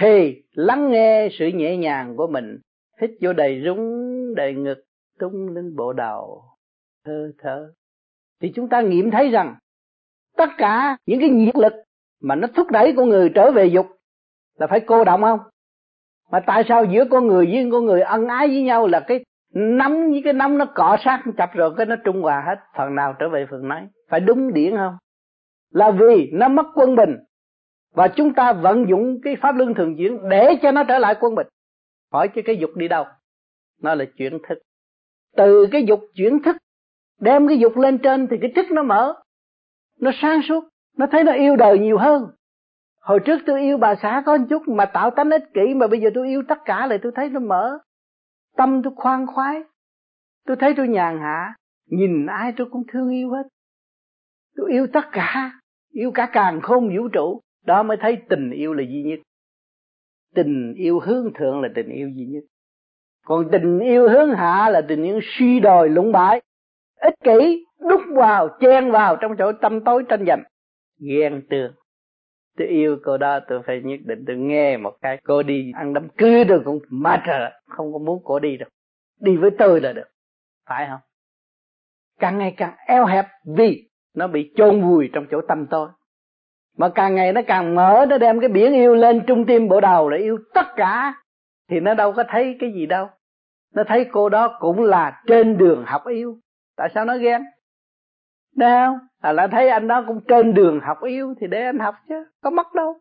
[0.00, 2.58] Thì lắng nghe sự nhẹ nhàng của mình,
[3.00, 4.84] hít vô đầy rúng, đầy ngực
[5.18, 6.42] tung lên bộ đầu
[7.04, 7.72] thơ thơ
[8.40, 9.54] thì chúng ta nghiệm thấy rằng,
[10.36, 11.72] tất cả những cái nhiệt lực
[12.22, 13.86] mà nó thúc đẩy con người trở về dục
[14.58, 15.40] là phải cô động không?
[16.30, 19.24] Mà tại sao giữa con người với con người ân ái với nhau là cái
[19.54, 22.94] nắm, với cái nắm nó cọ sát chập rồi cái nó trung hòa hết, phần
[22.94, 23.80] nào trở về phần nấy?
[24.08, 24.96] Phải đúng điển không?
[25.70, 27.16] Là vì nó mất quân bình
[27.94, 31.14] và chúng ta vận dụng cái pháp luân thường chuyển để cho nó trở lại
[31.20, 31.46] quân bình.
[32.12, 33.04] Hỏi chứ cái dục đi đâu?
[33.82, 34.58] Nó là chuyển thức.
[35.36, 36.56] Từ cái dục chuyển thức
[37.20, 39.14] đem cái dục lên trên thì cái thức nó mở.
[40.00, 40.64] Nó sáng suốt,
[40.96, 42.26] nó thấy nó yêu đời nhiều hơn.
[43.00, 45.86] Hồi trước tôi yêu bà xã có một chút mà tạo tánh ích kỷ, mà
[45.86, 47.78] bây giờ tôi yêu tất cả lại tôi thấy nó mở.
[48.56, 49.62] Tâm tôi khoan khoái.
[50.46, 51.54] Tôi thấy tôi nhàn hạ.
[51.86, 53.42] Nhìn ai tôi cũng thương yêu hết.
[54.56, 55.52] Tôi yêu tất cả.
[55.92, 57.40] Yêu cả càng không vũ trụ.
[57.66, 59.18] Đó mới thấy tình yêu là duy nhất.
[60.34, 62.44] Tình yêu hướng thượng là tình yêu duy nhất.
[63.24, 66.40] Còn tình yêu hướng hạ là tình yêu suy đồi lũng bại
[67.00, 70.42] ích kỷ, đúc vào, chen vào trong chỗ tâm tối tranh giành.
[70.98, 71.72] Ghen tương
[72.60, 75.18] tôi yêu cô đó, tôi phải nhất định tôi nghe một cái.
[75.24, 78.68] Cô đi ăn đám cưới rồi cũng mệt rồi không có muốn cô đi đâu.
[79.20, 80.08] Đi với tôi là được.
[80.68, 81.00] Phải không?
[82.18, 85.88] Càng ngày càng eo hẹp vì nó bị chôn vùi trong chỗ tâm tôi
[86.76, 89.80] mà càng ngày nó càng mở, nó đem cái biển yêu lên trung tim bộ
[89.80, 91.14] đầu là yêu tất cả.
[91.70, 93.08] Thì nó đâu có thấy cái gì đâu.
[93.74, 96.38] Nó thấy cô đó cũng là trên đường học yêu
[96.80, 97.42] tại sao nó ghen?
[98.56, 101.94] Đâu à là thấy anh đó cũng trên đường học yêu thì để anh học
[102.08, 103.00] chứ có mất đâu.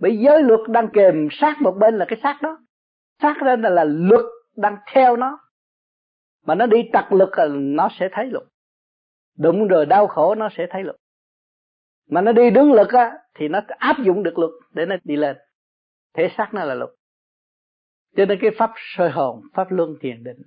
[0.00, 2.58] Bởi giới luật đang kèm sát một bên là cái xác đó.
[3.22, 4.24] Sát lên là, là luật
[4.56, 5.38] đang theo nó.
[6.46, 8.44] Mà nó đi tặc lực là nó sẽ thấy luật.
[9.38, 10.96] Đụng rồi đau khổ nó sẽ thấy luật.
[12.10, 15.16] Mà nó đi đứng lực á thì nó áp dụng được luật để nó đi
[15.16, 15.36] lên.
[16.14, 16.90] Thể xác nó là luật.
[18.16, 20.42] Cho nên cái pháp soi hồn pháp luân thiền định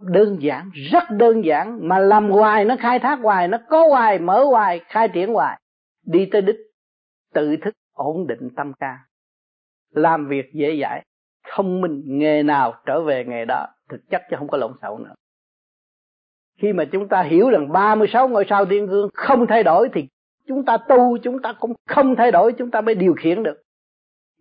[0.00, 4.18] đơn giản, rất đơn giản, mà làm hoài, nó khai thác hoài, nó có hoài,
[4.18, 5.60] mở hoài, khai triển hoài.
[6.06, 6.56] Đi tới đích,
[7.34, 8.96] tự thức, ổn định tâm can
[9.90, 11.04] làm việc dễ dãi,
[11.50, 15.02] thông minh, nghề nào trở về nghề đó, thực chất chứ không có lộn xộn
[15.02, 15.14] nữa.
[16.58, 20.08] Khi mà chúng ta hiểu rằng 36 ngôi sao thiên cương không thay đổi thì
[20.46, 23.62] chúng ta tu, chúng ta cũng không thay đổi, chúng ta mới điều khiển được.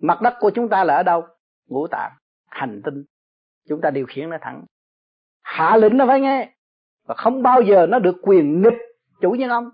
[0.02, 1.28] Mặt đất của chúng ta là ở đâu?
[1.68, 2.12] Ngũ tạng,
[2.48, 3.04] hành tinh.
[3.70, 4.66] Chúng ta điều khiển nó thẳng
[5.50, 6.54] hạ lệnh nó phải nghe.
[7.08, 8.78] Và không bao giờ nó được quyền nghịch
[9.22, 9.70] chủ nhân ông.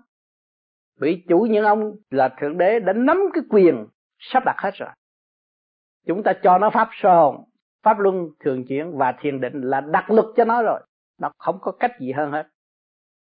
[1.00, 3.86] Bị chủ nhân ông là thượng đế đã nắm cái quyền
[4.18, 4.88] sắp đặt hết rồi.
[6.06, 7.44] Chúng ta cho nó pháp sơ hồn,
[7.82, 10.80] pháp luân thường chuyển và thiền định là đặt lực cho nó rồi.
[11.20, 12.46] Nó không có cách gì hơn hết.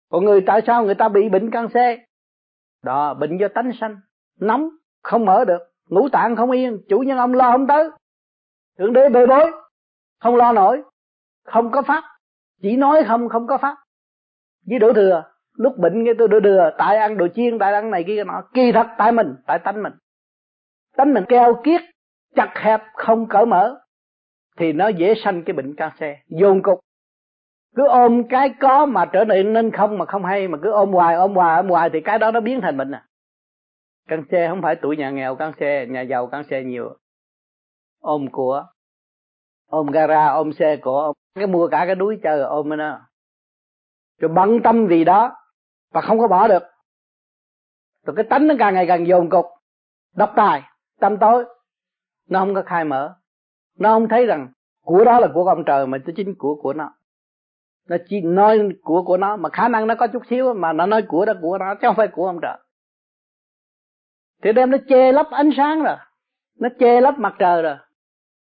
[0.10, 1.98] Còn người tại sao người ta bị bệnh canxi
[2.84, 3.98] đó, bệnh do tánh sanh.
[4.40, 4.70] Nóng,
[5.04, 5.60] không mở được.
[5.90, 7.90] Ngũ tạng không yên, chủ nhân ông lo không tới.
[8.78, 9.52] Thượng đế bê bối,
[10.20, 10.82] không lo nổi,
[11.44, 12.13] không có pháp
[12.64, 13.78] chỉ nói không không có pháp.
[14.66, 15.24] Với đổ thừa,
[15.54, 18.44] lúc bệnh cái tôi đổ thừa, tại ăn đồ chiên, tại ăn này kia nọ
[18.54, 19.94] kỳ thật tại mình, tại tánh mình.
[20.98, 21.82] Tánh mình keo kiết,
[22.36, 23.82] chặt hẹp, không cởi mở,
[24.58, 26.80] thì nó dễ sanh cái bệnh canxi dồn cục.
[27.76, 30.92] Cứ ôm cái có mà trở nên nên không mà không hay, mà cứ ôm
[30.92, 33.06] hoài ôm hoài ôm hoài thì cái đó nó biến thành bệnh à.
[34.08, 36.98] Căn xe không phải tuổi nhà nghèo căn xe nhà giàu căn xe nhiều.
[38.02, 38.66] Ôm của,
[39.68, 43.00] ôm gara, ôm xe của cái mua cả cái núi chơi ôm nó.
[44.20, 45.36] Rồi bận tâm vì đó
[45.92, 46.64] và không có bỏ được.
[48.06, 49.46] Rồi cái tánh nó càng ngày càng dồn cục.
[50.16, 50.62] Độc tài,
[51.00, 51.46] tâm tối,
[52.30, 53.16] nó không có khai mở.
[53.78, 54.48] Nó không thấy rằng
[54.84, 56.94] của đó là của ông trời, mà chính của của nó.
[57.88, 60.86] Nó chỉ nói của của nó, mà khả năng nó có chút xíu, mà nó
[60.86, 62.58] nói của đó, của nó, chứ không phải của ông trời.
[64.44, 65.96] Thì đem nó che lấp ánh sáng rồi.
[66.60, 67.76] Nó che lấp mặt trời rồi.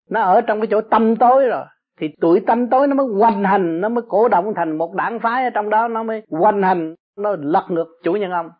[0.10, 1.65] Nó ở trong cái chỗ tâm tối rồi
[2.00, 5.20] thì tuổi tâm tối nó mới hoành hành, nó mới cổ động thành một đảng
[5.20, 8.52] phái ở trong đó, nó mới hoành hành, nó lật ngược chủ nhân ông.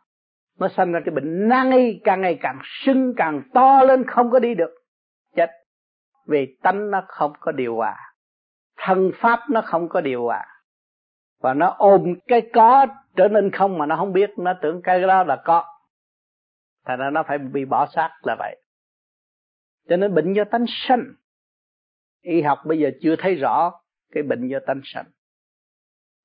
[0.60, 4.32] Nó sinh ra cái bệnh nan y, càng ngày càng sưng, càng to lên, không
[4.32, 4.72] có đi được.
[5.36, 5.50] Chết.
[6.28, 7.96] Vì tánh nó không có điều hòa.
[8.78, 10.46] Thân pháp nó không có điều hòa.
[11.42, 14.30] Và nó ôm cái có trở nên không mà nó không biết.
[14.38, 15.66] Nó tưởng cái đó là có.
[16.86, 18.62] Thành ra nó phải bị bỏ xác là vậy.
[19.90, 21.04] Cho nên bệnh do tánh sanh
[22.22, 23.72] y học bây giờ chưa thấy rõ
[24.12, 25.06] cái bệnh do tánh sanh.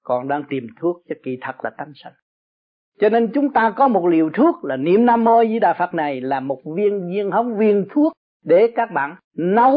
[0.02, 2.12] Còn đang tìm thuốc cho kỳ thật là tánh sanh.
[3.00, 5.94] Cho nên chúng ta có một liều thuốc là niệm nam mô di đà phật
[5.94, 8.12] này là một viên viên hóng viên thuốc
[8.44, 9.76] để các bạn nấu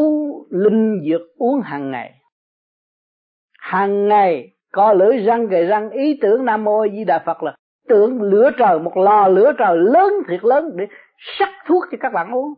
[0.50, 2.14] linh dược uống hàng ngày.
[3.58, 7.56] Hàng ngày co lưỡi răng gầy răng, ý tưởng nam mô di đà phật là
[7.88, 10.86] tưởng lửa trời, một lò lửa trời lớn, thiệt lớn để
[11.38, 12.54] sắc thuốc cho các bạn uống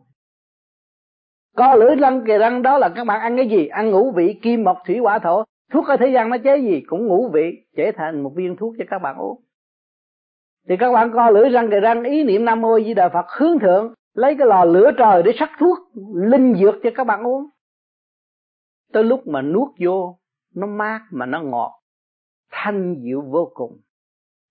[1.55, 3.67] co lưỡi răng kề răng, đó là các bạn ăn cái gì?
[3.67, 5.43] Ăn ngũ vị kim, mộc, thủy, hỏa, thổ.
[5.71, 6.81] Thuốc ở thế gian nó chế gì?
[6.87, 9.41] Cũng ngũ vị, chế thành một viên thuốc cho các bạn uống.
[10.69, 13.25] Thì các bạn co lưỡi răng kề răng, ý niệm nam mô di đà phật,
[13.39, 15.77] hướng thượng, lấy cái lò lửa trời để sắc thuốc,
[16.15, 17.49] linh dược cho các bạn uống.
[18.93, 20.19] Tới lúc mà nuốt vô,
[20.55, 21.81] nó mát mà nó ngọt,
[22.51, 23.81] thanh diệu vô cùng.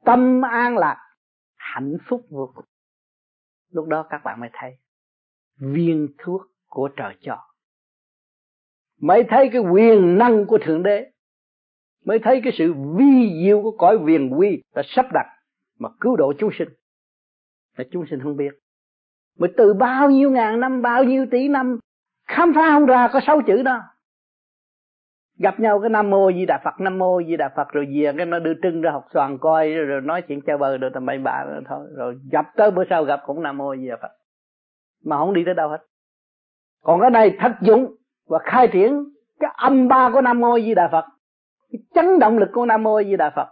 [0.04, 0.96] Tâm an lạc,
[1.56, 2.64] hạnh phúc vô cùng.
[3.72, 4.76] Lúc đó các bạn mới thấy,
[5.58, 7.38] viên thuốc của trời cho.
[9.00, 11.10] Mới thấy cái quyền năng của thượng đế,
[12.04, 15.26] mới thấy cái sự vi diệu của cõi viền quy đã sắp đặt
[15.78, 16.68] mà cứu độ chúng sinh.
[17.76, 18.50] Là chúng sinh không biết.
[19.38, 21.78] Mà từ bao nhiêu ngàn năm, bao nhiêu tỷ năm,
[22.26, 23.80] khám phá không ra có sáu chữ đó.
[25.38, 28.12] Gặp nhau cái nam mô di đà phật, nam mô di đà phật, rồi về
[28.16, 31.06] cái nó đưa trưng ra học xoàn coi, rồi nói chuyện chơi bờ, rồi tầm
[31.06, 31.86] bậy bạ thôi.
[31.96, 34.12] Rồi gặp tới bữa sau gặp cũng nam mô di đà phật.
[35.04, 35.86] Mà không đi tới đâu hết
[36.82, 37.94] còn cái này thật dụng
[38.26, 39.04] và khai triển
[39.40, 41.04] cái âm ba của nam mô di đà phật.
[41.72, 43.48] Cái chấn động lực của nam mô di đà phật.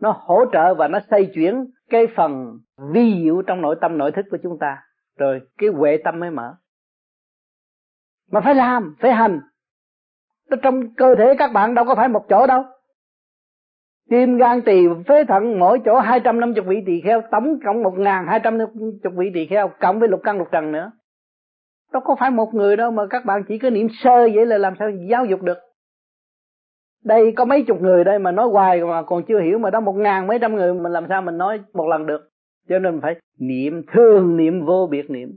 [0.00, 2.58] Nó hỗ trợ và nó xây chuyển cái phần
[2.92, 4.82] vi diệu trong nội tâm, nội thức của chúng ta.
[5.18, 6.54] Rồi cái huệ tâm mới mở.
[8.30, 9.40] Mà phải làm, phải hành.
[10.62, 12.64] Trong cơ thể các bạn đâu có phải một chỗ đâu.
[14.10, 18.66] Tim gan tỳ phế thận mỗi chỗ 250 vị tỳ kheo, tổng cộng 1250
[19.16, 20.90] vị tỳ kheo, cộng với lục căn lục trần nữa
[21.92, 24.58] đâu có phải một người đâu mà các bạn chỉ có niệm sơ vậy là
[24.58, 25.58] làm sao giáo dục được.
[27.04, 29.80] Đây có mấy chục người đây mà nói hoài mà còn chưa hiểu mà đó
[29.80, 32.30] một ngàn mấy trăm người mình làm sao mình nói một lần được.
[32.68, 35.36] Cho nên phải niệm thường niệm vô biệt niệm.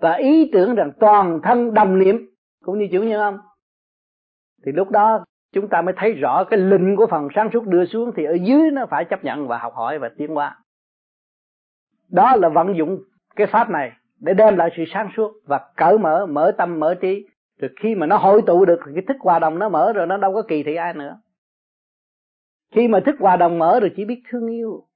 [0.00, 2.30] Và ý tưởng rằng toàn thân đồng niệm,
[2.64, 3.38] cũng như chữ nhân âm
[4.66, 7.84] thì lúc đó chúng ta mới thấy rõ cái linh của phần sáng suốt đưa
[7.84, 10.56] xuống thì ở dưới nó phải chấp nhận và học hỏi và tiến hóa.
[12.10, 12.98] Đó là vận dụng
[13.36, 16.94] cái pháp này để đem lại sự sáng suốt và cởi mở mở tâm, mở
[16.94, 17.26] trí.
[17.58, 20.16] Rồi khi mà nó hội tụ được, cái thức hòa đồng nó mở rồi, nó
[20.16, 21.20] đâu có kỳ thị ai nữa.
[22.74, 24.86] Khi mà thức hòa đồng mở rồi chỉ biết thương yêu.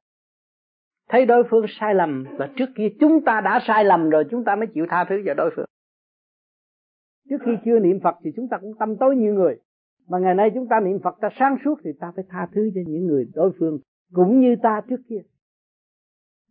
[1.08, 4.44] Thấy đối phương sai lầm và trước kia chúng ta đã sai lầm rồi, chúng
[4.44, 5.66] ta mới chịu tha thứ cho đối phương.
[7.30, 9.60] Trước khi chưa niệm phật thì chúng ta cũng tâm tối như người.
[10.08, 12.70] Mà ngày nay chúng ta niệm phật ta sáng suốt thì ta phải tha thứ
[12.74, 13.78] cho những người đối phương
[14.12, 15.20] cũng như ta trước kia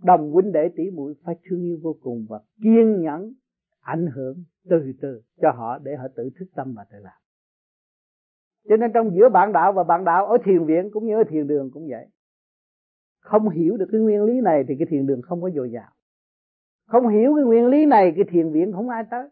[0.03, 3.33] đồng huynh đệ tỷ muội phải thương yêu vô cùng và kiên nhẫn
[3.81, 7.17] ảnh hưởng từ từ cho họ để họ tự thức tâm và tự làm.
[8.69, 11.23] Cho nên trong giữa bạn đạo và bạn đạo ở thiền viện cũng như ở
[11.29, 12.07] thiền đường cũng vậy.
[13.19, 15.91] Không hiểu được cái nguyên lý này thì cái thiền đường không có dồi dào.
[16.87, 19.29] Không hiểu cái nguyên lý này cái thiền viện không ai tới.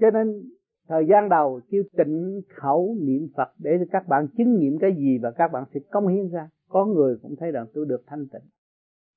[0.00, 0.42] Cho nên
[0.88, 5.18] thời gian đầu kêu tịnh khẩu niệm Phật để các bạn chứng nghiệm cái gì
[5.22, 6.48] và các bạn sẽ công hiến ra.
[6.68, 8.42] Có người cũng thấy rằng tôi được thanh tịnh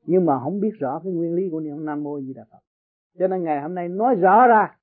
[0.06, 2.60] nhưng mà không biết rõ cái nguyên lý của niệm nam mô di đà phật.
[3.20, 4.78] Cho nên ngày hôm nay nói rõ ra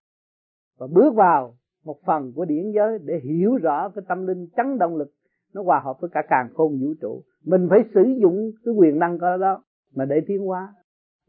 [0.78, 4.78] và bước vào một phần của điển giới để hiểu rõ cái tâm linh chấn
[4.78, 5.12] động lực,
[5.54, 7.22] nó hòa hợp với cả càng khôn vũ trụ.
[7.44, 9.62] Mình phải sử dụng cái quyền năng của đó
[9.94, 10.74] mà để tiến hóa.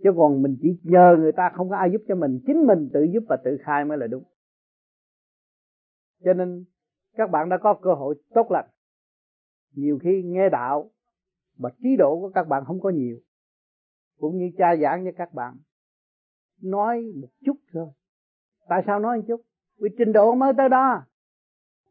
[0.04, 2.90] Chứ còn mình chỉ nhờ người ta không có ai giúp cho mình, chính mình
[2.94, 4.24] tự giúp và tự khai mới là đúng.
[6.24, 6.66] Cho nên
[7.18, 8.70] các bạn đã có cơ hội tốt lành.
[9.76, 10.92] Nhiều khi nghe đạo
[11.58, 13.18] mà trí độ của các bạn không có nhiều
[14.20, 15.58] cũng như cha giảng cho các bạn.
[16.62, 17.88] Nói một chút thôi.
[18.70, 19.42] Tại sao nói một chút?
[19.82, 21.02] Vì trình độ mới tới đó.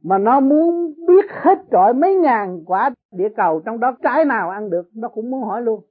[0.03, 4.51] Mà nó muốn biết hết trọi mấy ngàn quả địa cầu trong đó trái nào
[4.51, 5.85] ăn được, nó cũng muốn hỏi luôn.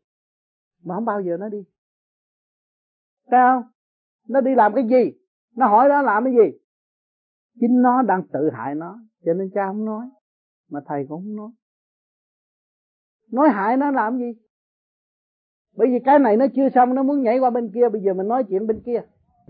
[0.84, 1.64] Mà không bao giờ nó đi.
[3.32, 3.64] Sao
[4.28, 5.20] nó đi làm cái gì?
[5.56, 6.58] Nó hỏi nó làm cái gì?
[7.60, 10.10] Chính nó đang tự hại nó, cho nên cha không nói,
[10.70, 11.50] mà thầy cũng không nói.
[13.32, 14.47] Nói hại nó làm gì?
[15.78, 18.14] Bởi vì cái này nó chưa xong, nó muốn nhảy qua bên kia, bây giờ
[18.14, 19.02] mình nói chuyện bên kia.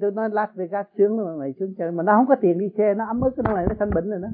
[0.02, 1.92] Tôi nói Las Vegas sướng mà mày xuống chơi.
[1.92, 4.10] Mà nó không có tiền đi xe, nó ấm ức cái này nó sanh bệnh
[4.10, 4.28] rồi đó.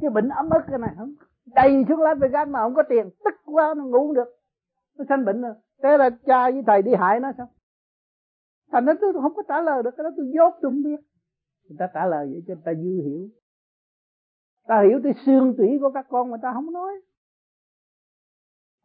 [0.00, 1.14] Cái bệnh ấm ức cái này không.
[1.54, 4.28] Đầy xuống Las Vegas mà không có tiền, tức quá, nó ngủ không được.
[4.98, 5.54] Nó sanh bệnh rồi.
[5.82, 7.48] Thế là cha với thầy đi hại nó sao
[8.72, 11.00] thành nó tôi không có trả lời được, cái đó tôi dốt, tôi không biết.
[11.68, 13.28] Người ta trả lời vậy cho người ta dư hiểu.
[14.66, 16.92] Ta hiểu tới xương tủy của các con mà ta không nói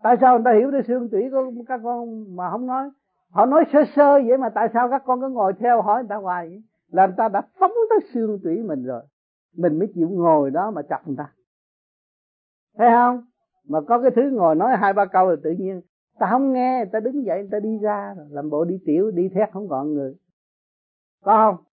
[0.06, 2.90] tại sao người ta hiểu tới xương tủy của các con mà không nói?
[3.30, 6.10] Họ nói sơ sơ vậy mà tại sao các con cứ ngồi theo hỏi người
[6.10, 6.64] ta hoài vậy?
[6.92, 9.04] Là người ta đã phóng tới xương tủy mình rồi.
[9.56, 11.32] Mình mới chịu ngồi đó mà chặt người ta.
[12.78, 13.26] Thấy không?
[13.68, 15.82] Mà có cái thứ ngồi nói hai ba câu là tự nhiên.
[16.20, 18.26] Ta không nghe, ta đứng dậy, ta đi ra rồi.
[18.30, 20.16] Làm bộ đi tiểu, đi thét không còn người.
[21.24, 21.64] Có không?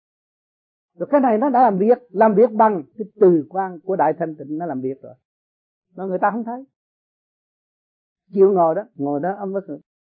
[0.99, 1.99] Rồi cái này nó đã làm việc.
[2.11, 5.15] Làm việc bằng cái từ quan của đại thanh tịnh nó làm việc rồi.
[5.97, 6.65] Mà người ta không thấy
[8.33, 9.63] chịu ngồi đó ngồi đó, ông mới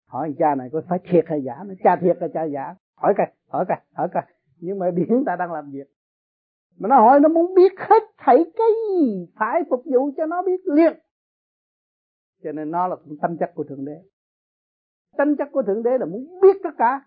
[0.07, 1.65] hỏi cha này có phải thiệt hay giả?
[1.67, 2.75] Nó cha thiệt hay cha giả.
[2.97, 4.23] Hỏi coi hỏi coi hỏi coi.
[4.59, 5.91] Nhưng mà điển ta đang làm việc.
[6.79, 9.29] Mà nó hỏi, nó muốn biết hết thảy cái gì?
[9.39, 10.93] Phải phục vụ cho nó biết liền.
[12.43, 14.03] Cho nên nó là tâm chất của thượng đế.
[15.17, 17.01] Tâm chất của thượng đế là muốn biết tất cả.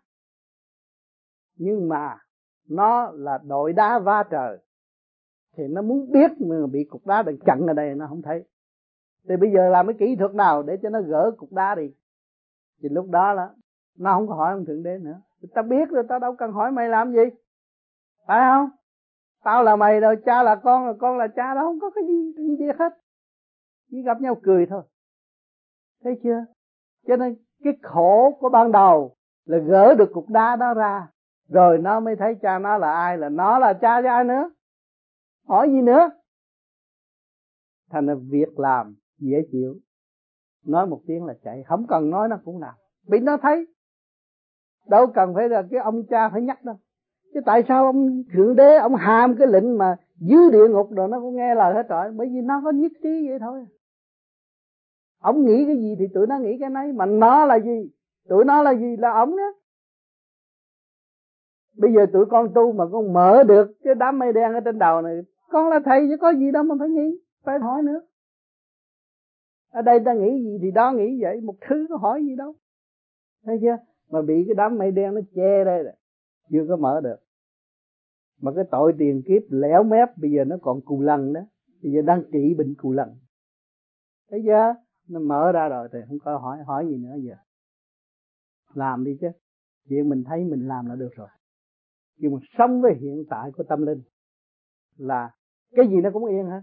[1.56, 2.18] Nhưng mà
[2.70, 4.58] nó là đội đá va trời.
[5.58, 8.44] Thì nó muốn biết mà bị cục đá đang chặn ở đây, nó không thấy
[9.30, 11.92] thì bây giờ làm cái kỹ thuật nào để cho nó gỡ cục đá đi?
[12.82, 13.50] Thì lúc đó là
[13.98, 15.22] nó không có hỏi ông thượng đế nữa.
[15.54, 17.24] Ta biết rồi ta đâu cần hỏi mày làm gì.
[18.28, 18.70] Phải không?
[19.44, 22.04] Tao là mày rồi, cha là con rồi, con là cha đó, không có cái
[22.08, 22.98] gì gì biết hết.
[23.92, 24.84] Chỉ gặp nhau cười thôi.
[26.04, 26.46] Thấy chưa?
[27.08, 29.16] Cho nên cái khổ của ban đầu
[29.46, 31.08] là gỡ được cục đá đó ra,
[31.50, 34.50] rồi nó mới thấy cha nó là ai, là nó là cha cho ai nữa.
[35.48, 36.10] Hỏi gì nữa?
[37.90, 39.76] Thành là việc làm dễ chịu.
[40.66, 42.74] Nói một tiếng là chạy, không cần nói nó cũng làm.
[43.08, 43.68] Bị nó thấy,
[44.90, 46.76] đâu cần phải là cái ông cha phải nhắc đâu.
[47.34, 51.08] Chứ tại sao ông thượng đế, ông hàm cái lệnh mà dưới địa ngục rồi
[51.08, 52.12] nó cũng nghe lời hết rồi?
[52.12, 53.66] Bởi vì nó có nhất trí vậy thôi.
[55.20, 56.94] Ông nghĩ cái gì thì tụi nó nghĩ cái nấy.
[56.94, 57.92] Mà nó là gì?
[58.30, 59.54] Tụi nó là gì là ổng đó.
[61.78, 64.80] Bây giờ tụi con tu mà con mở được cái đám mây đen ở trên
[64.80, 68.02] đầu này, con là thầy chứ có gì đâu mà phải nghĩ, phải hỏi nữa
[69.70, 72.54] ở đây ta nghĩ gì thì đó nghĩ vậy, một thứ có hỏi gì đâu.
[73.46, 73.78] Thấy chưa?
[74.10, 75.94] Mà bị cái đám mây đen nó che đây rồi,
[76.52, 77.18] chưa có mở được.
[78.42, 81.42] Mà cái tội tiền kiếp lẻo mép, bây giờ nó còn cù lần đó.
[81.84, 83.18] Bây giờ đang trị bệnh cù lần
[84.30, 84.76] thấy chưa?
[85.08, 87.36] Nó mở ra rồi thì không có hỏi hỏi gì nữa giờ.
[88.74, 89.28] Làm đi chứ.
[89.90, 91.28] Chuyện mình thấy mình làm là được rồi.
[92.18, 94.02] Nhưng mà sống với hiện tại của tâm linh
[94.98, 95.32] là
[95.76, 96.62] cái gì nó cũng yên hết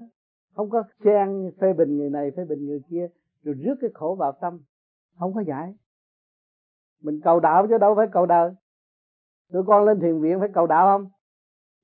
[0.54, 3.08] không có chen phê bình người này phê bình người kia
[3.42, 4.60] rồi rước cái khổ vào tâm.
[5.18, 5.74] Không có giải.
[7.00, 8.50] Mình cầu đạo chứ đâu phải cầu đời.
[9.52, 11.10] Tụi con lên thiền viện phải cầu đạo không?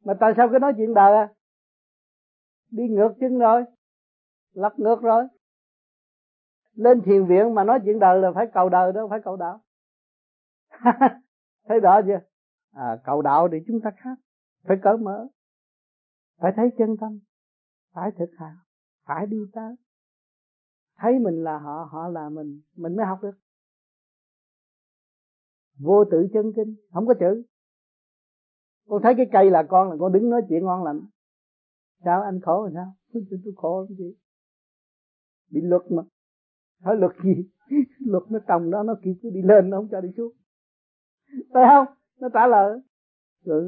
[0.04, 1.28] Mà tại sao cứ nói chuyện đời à?
[2.70, 3.64] Đi ngược chân rồi.
[4.52, 5.24] Lật ngược rồi.
[6.74, 9.60] Lên thiền viện mà nói chuyện đời là phải cầu đời đâu phải cầu đạo.
[11.68, 12.20] Thấy rõ chưa?
[12.72, 14.18] À, cầu đạo thì chúng ta khác.
[14.64, 15.26] Phải cởi mở.
[16.38, 17.18] Phải thấy chân tâm
[17.94, 18.56] phải thực hành
[19.10, 19.74] phải đi tới.
[20.96, 23.38] Thấy mình là họ họ là mình mình mới học được.
[25.78, 27.42] Vô tự chân kinh không có chữ.
[28.88, 31.00] Con thấy cái cây là con là con đứng nói chuyện ngon lành.
[32.04, 32.94] Sao anh khổ rồi sao?
[33.12, 34.14] Tôi, tôi khổ cái gì?
[35.50, 36.02] Bị luật mà.
[36.80, 37.50] Hỏi luật gì?
[37.98, 40.32] Luật nó trồng đó nó kêu cứ đi lên nó không cho đi xuống.
[41.52, 41.96] Phải không?
[42.20, 42.78] Nó trả lời.
[43.44, 43.62] Rồi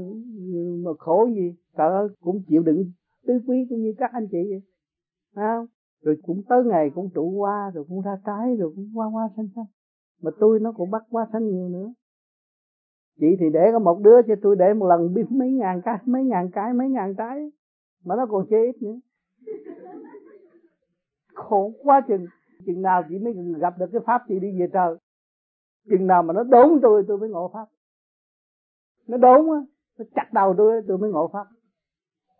[0.84, 1.56] mà khổ gì?
[1.76, 2.92] Sợ cũng chịu đựng
[3.26, 4.62] tứ quý cũng như các anh chị vậy.
[5.34, 5.66] Phải không?
[6.02, 9.28] Rồi cũng tới ngày cũng trụ hoa, rồi cũng ra trái, rồi cũng hoa hoa
[9.36, 9.64] xanh xanh.
[10.22, 11.92] Mà tôi nó cũng bắt hoa xanh nhiều nữa.
[13.20, 15.98] Chị thì để có một đứa cho tôi để một lần biết mấy ngàn cái,
[16.06, 17.50] mấy ngàn cái, mấy ngàn trái.
[18.04, 19.00] Mà nó còn chê ít nữa.
[21.34, 22.26] Khổ quá chừng.
[22.66, 24.96] Chừng nào chị mới gặp được cái pháp, chị đi về trời.
[25.90, 27.66] Chừng nào mà nó đốn tôi tôi mới ngộ pháp.
[29.06, 29.60] Nó đốn á,
[29.98, 31.46] nó chặt đầu tôi tôi mới ngộ pháp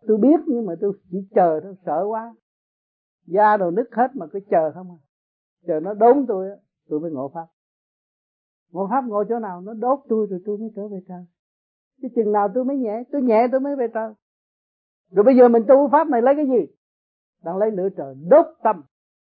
[0.07, 2.35] tôi biết nhưng mà tôi chỉ chờ thôi sợ quá.
[3.27, 4.99] Da đồ nứt hết mà cứ chờ không à.
[5.67, 6.49] Chờ nó đốn tôi
[6.89, 7.47] tôi mới ngộ pháp.
[8.71, 9.61] Ngộ pháp ngồi chỗ nào?
[9.61, 11.25] Nó đốt tôi rồi tôi mới trở về trời.
[12.03, 14.13] Cái chừng nào tôi mới nhẹ, tôi nhẹ tôi mới về trời.
[15.11, 16.75] Rồi bây giờ mình tu pháp này lấy cái gì?
[17.45, 18.83] Đang lấy lửa trời, đốt tâm,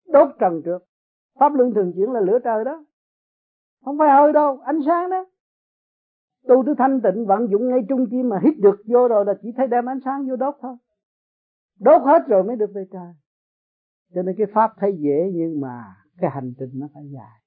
[0.07, 0.80] đốt trần trước.
[1.39, 2.86] Pháp luân thường chuyển là lửa trời đó.
[3.86, 5.26] Không phải hơi đâu, ánh sáng đó
[6.48, 9.34] tu tới thanh tịnh vận dụng ngay trung tim mà hít được vô rồi là
[9.41, 10.76] chỉ thấy đem ánh sáng vô đốt thôi.
[11.80, 13.14] Đốt hết rồi mới được về trời.
[14.14, 15.84] Cho nên cái pháp thấy dễ nhưng mà
[16.18, 17.41] cái hành trình nó phải dài.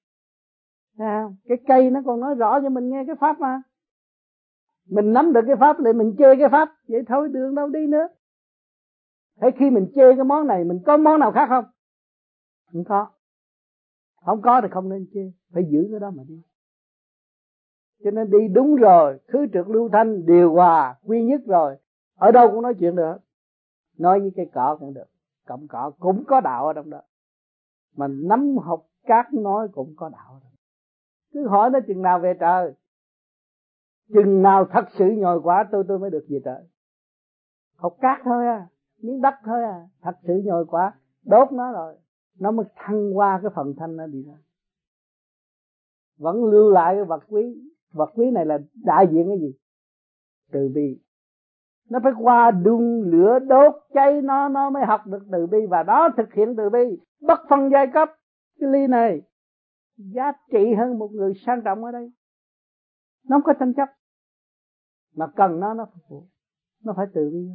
[0.98, 1.36] Thấy không?
[1.48, 3.62] cái cây nó còn nói rõ cho mình nghe cái pháp mà.
[4.88, 6.68] Mình nắm được cái pháp lại mình chê cái pháp.
[6.88, 8.08] Vậy thôi, đường đâu đi nữa.
[9.40, 11.64] Thế khi mình chê cái món này, mình có món nào khác không?
[12.72, 13.10] Không có.
[14.24, 15.20] Không có thì không nên chê
[15.52, 16.42] phải giữ cái đó mà đi
[18.04, 21.76] cho nên đi đúng rồi khứ trực lưu thanh điều hòa quy nhất rồi.
[22.14, 23.16] Ở đâu cũng nói chuyện được.
[23.98, 25.08] Nói với cây cỏ cũng được.
[25.46, 27.02] Cọng cỏ cũng có đạo ở trong đó.
[27.96, 30.50] Mà nắm học cát nói cũng có đạo ở
[31.32, 32.74] cứ hỏi nó chừng nào về trời.
[34.14, 36.64] Chừng nào thật sự nhồi quả tôi tôi mới được về trời.
[37.76, 38.68] Học cát thôi à
[39.02, 40.92] miếng đất thôi à thật sự nhồi quả
[41.24, 41.96] đốt nó rồi.
[42.38, 44.34] Nó mới thăng qua cái phần thanh nó đi ra.
[46.18, 49.54] Vẫn lưu lại cái vật quý vật quý này là đại diện cái gì?
[50.52, 50.98] Từ bi.
[51.90, 55.58] Nó phải qua đun lửa đốt cháy nó nó mới học được từ bi.
[55.70, 56.98] Và đó thực hiện từ bi.
[57.20, 58.08] Bất phân giai cấp.
[58.60, 59.22] Cái ly này,
[59.96, 62.12] giá trị hơn một người sang trọng ở đây.
[63.28, 63.88] Nó không có tranh chấp.
[65.14, 66.26] Mà cần nó nó phục vụ.
[66.84, 67.48] Nó phải từ bi.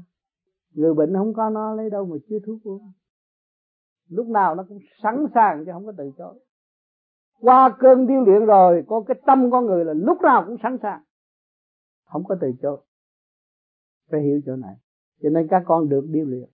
[0.73, 2.91] Người bệnh không có nó lấy đâu mà chưa thuốc uống.
[4.09, 6.39] Lúc nào nó cũng sẵn sàng chứ không có từ chối
[7.39, 10.77] qua cơn điêu luyện rồi, có cái tâm con người là lúc nào cũng sẵn
[10.81, 11.03] sàng.
[12.05, 12.81] Không có từ chối.
[14.11, 14.75] Phải hiểu chỗ này.
[15.21, 16.49] Cho nên các con được điêu luyện,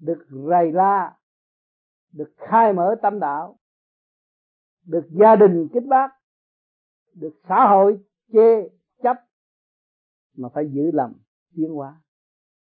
[0.00, 1.16] được rầy la,
[2.12, 3.58] được khai mở tâm đạo,
[4.86, 6.08] được gia đình kích bác,
[7.14, 7.98] được xã hội
[8.32, 8.68] chê
[9.02, 9.16] chấp,
[10.36, 11.12] mà phải giữ lầm
[11.56, 12.02] tiến hóa.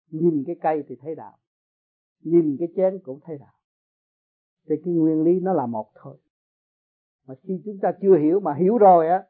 [0.09, 1.37] Nhìn cái cây thì thấy đạo,
[2.19, 3.53] nhìn cái chén cũng thấy đạo.
[4.69, 6.17] Thì cái nguyên lý nó là một thôi
[7.27, 9.23] mà khi chúng ta chưa hiểu mà hiểu rồi á,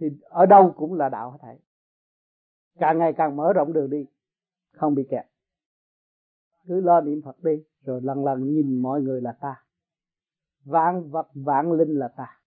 [0.00, 1.58] thì ở đâu cũng là đạo hết thảy.
[2.78, 4.06] Càng ngày càng mở rộng đường đi,
[4.72, 5.26] không bị kẹt.
[6.66, 9.64] Cứ lo niệm phật đi, rồi lần lần nhìn mọi người là ta.
[10.64, 12.40] Vạn vật, vạn linh là ta.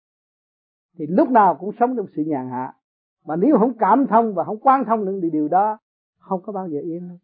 [0.98, 2.74] Thì lúc nào cũng sống trong sự nhàn hạ.
[3.26, 5.78] Mà nếu không cảm thông và không quan thông những điều đó,
[6.18, 7.08] không có bao giờ yên.
[7.08, 7.18] Đâu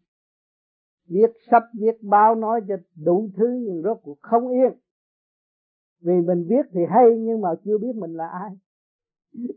[1.10, 4.72] viết sách, viết báo, nói cho đủ thứ, nhưng rốt cuộc không yên
[6.00, 8.50] vì mình viết thì hay nhưng mà chưa biết mình là ai.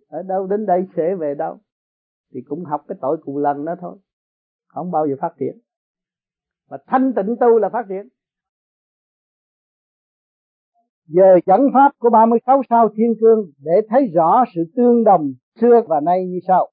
[0.07, 1.57] Ở đâu đến đây sẽ về đâu.
[2.33, 3.97] Thì cũng học cái tội cù lần đó thôi.
[4.67, 5.59] Không bao giờ phát triển
[6.69, 8.07] mà thanh tịnh tu là phát triển
[11.07, 15.81] giờ dẫn pháp của 36 sao thiên cương để thấy rõ sự tương đồng xưa
[15.87, 16.69] và nay như sau.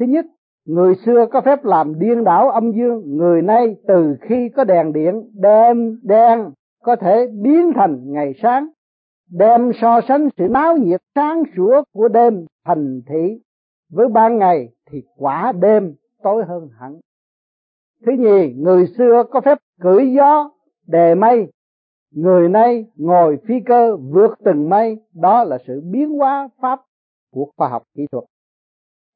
[0.00, 0.26] Thứ nhất,
[0.64, 4.92] người xưa có phép làm điên đảo âm dương, người nay từ khi có đèn
[4.92, 6.50] điện đêm đen
[6.82, 8.68] có thể biến thành ngày sáng,
[9.30, 13.40] đem so sánh sự náo nhiệt sáng sủa của đêm thành thị
[13.90, 17.00] với ban ngày thì quả đêm tối hơn hẳn.
[18.06, 20.50] Thứ nhì, người xưa có phép cưỡi gió,
[20.86, 21.52] đề mây,
[22.10, 26.80] người nay ngồi phi cơ vượt từng mây, đó là sự biến hóa pháp
[27.32, 28.24] của khoa học kỹ thuật.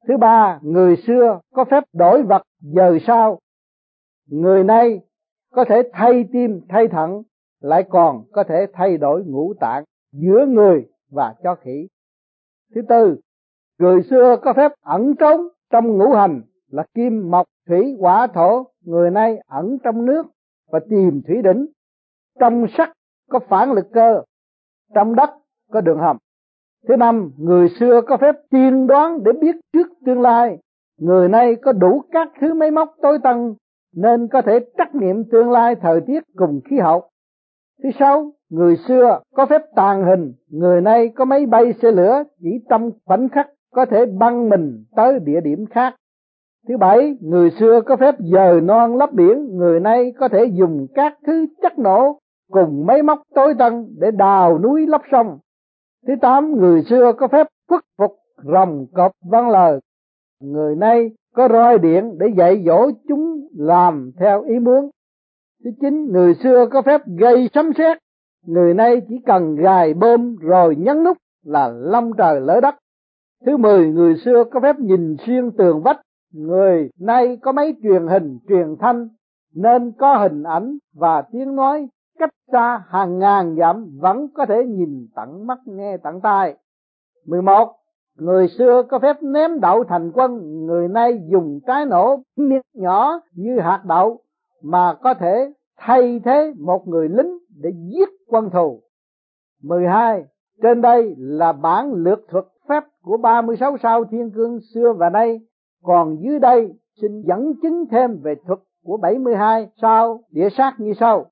[0.07, 3.39] Thứ ba, người xưa có phép đổi vật giờ sao,
[4.29, 4.99] người nay
[5.51, 7.23] có thể thay tim, thay thận,
[7.65, 11.87] lại còn có thể thay đổi ngũ tạng giữa người và cho khỉ.
[12.75, 13.17] Thứ tư,
[13.79, 16.41] người xưa có phép ẩn trốn trong ngũ hành
[16.71, 20.25] là kim, mộc, thủy, hỏa, thổ, người nay ẩn trong nước
[20.71, 21.65] và tìm thủy đỉnh.
[22.39, 22.89] Trong sắt
[23.29, 24.21] có phản lực cơ,
[24.95, 25.29] trong đất
[25.71, 26.17] có đường hầm.
[26.87, 30.57] Thứ năm, người xưa có phép tiên đoán để biết trước tương lai.
[30.99, 33.55] Người nay có đủ các thứ máy móc tối tân
[33.95, 37.09] nên có thể trắc nghiệm tương lai thời tiết cùng khí hậu.
[37.83, 42.23] Thứ sáu, người xưa có phép tàn hình, người nay có máy bay xe lửa
[42.41, 45.95] chỉ trong khoảnh khắc có thể băng mình tới địa điểm khác.
[46.67, 50.87] Thứ bảy, người xưa có phép dời non lấp biển, người nay có thể dùng
[50.95, 52.19] các thứ chất nổ
[52.51, 55.39] cùng máy móc tối tân để đào núi lấp sông.
[56.07, 59.79] Thứ tám, người xưa có phép khuất phục rồng cọp văn lời.
[60.41, 64.89] Người nay có roi điện để dạy dỗ chúng làm theo ý muốn.
[65.65, 67.97] Thứ chín, người xưa có phép gây sấm sét.
[68.45, 72.75] Người nay chỉ cần gài bơm rồi nhấn nút là long trời lỡ đất.
[73.45, 76.01] Thứ mười, người xưa có phép nhìn xuyên tường vách.
[76.33, 79.07] Người nay có máy truyền hình, truyền thanh
[79.55, 81.87] nên có hình ảnh và tiếng nói
[82.19, 86.55] cách xa hàng ngàn dặm vẫn có thể nhìn tận mắt nghe tận tai.
[87.25, 87.75] 11.
[88.17, 93.19] Người xưa có phép ném đậu thành quân, người nay dùng trái nổ miếng nhỏ
[93.33, 94.21] như hạt đậu
[94.63, 98.81] mà có thể thay thế một người lính để giết quân thù.
[99.63, 100.23] 12.
[100.61, 105.39] Trên đây là bản lược thuật phép của 36 sao thiên cương xưa và nay,
[105.83, 110.93] còn dưới đây xin dẫn chứng thêm về thuật của 72 sao địa sát như
[110.99, 111.25] sau.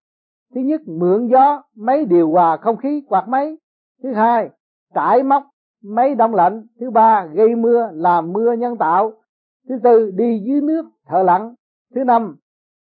[0.55, 3.57] Thứ nhất mượn gió máy điều hòa không khí quạt máy.
[4.03, 4.49] Thứ hai
[4.93, 5.43] trải móc
[5.83, 6.67] máy đông lạnh.
[6.79, 9.13] Thứ ba gây mưa làm mưa nhân tạo.
[9.69, 11.53] Thứ tư đi dưới nước thở lặng,
[11.95, 12.35] thứ năm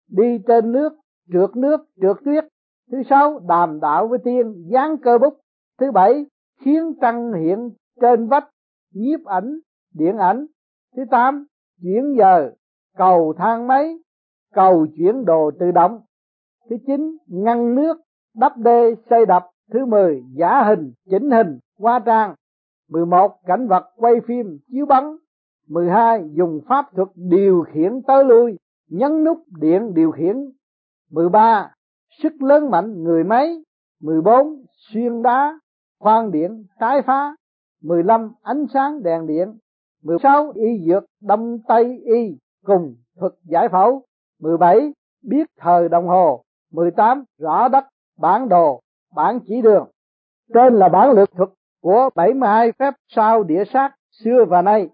[0.07, 0.93] đi trên nước
[1.31, 2.43] trượt nước trượt tuyết.
[2.91, 4.63] Thứ sáu, đàm đạo với tiên.
[4.67, 5.33] Dán cơ bút.
[5.79, 6.25] Thứ bảy
[6.59, 7.69] khiến trăng hiện
[8.01, 8.49] trên vách.
[8.93, 9.59] Nhiếp ảnh,
[9.93, 10.45] điện ảnh.
[10.95, 11.45] Thứ tám,
[11.81, 12.51] chuyển giờ.
[12.97, 13.97] Cầu thang máy.
[14.53, 16.01] Cầu chuyển đồ tự động.
[16.69, 17.97] Thứ chín, ngăn nước.
[18.35, 19.49] Đắp đê xây đập.
[19.71, 22.35] Thứ mười, giả hình, chỉnh hình qua trang.
[22.89, 25.17] Mười một, cảnh vật quay phim, chiếu bắn.
[25.67, 28.57] Mười hai, dùng pháp thuật điều khiển tới lui
[28.89, 30.51] nhấn nút điện điều khiển
[31.13, 31.71] mười ba,
[32.23, 33.55] sức lớn mạnh người máy.
[34.01, 35.59] mười bốn, xuyên đá,
[35.99, 37.35] khoan điện, tái phá.
[37.81, 39.57] mười lăm, ánh sáng đèn điện.
[40.03, 44.03] mười sáu, y dược, đông tây y, cùng thuật giải phẫu.
[44.39, 44.93] mười bảy,
[45.23, 46.43] biết thời đồng hồ.
[46.71, 47.85] 18 rõ đất,
[48.17, 48.81] bản đồ,
[49.15, 49.89] bản chỉ đường.
[50.53, 51.49] Trên là bản lược thuật
[51.81, 54.89] của 72 phép sao địa sát xưa và nay.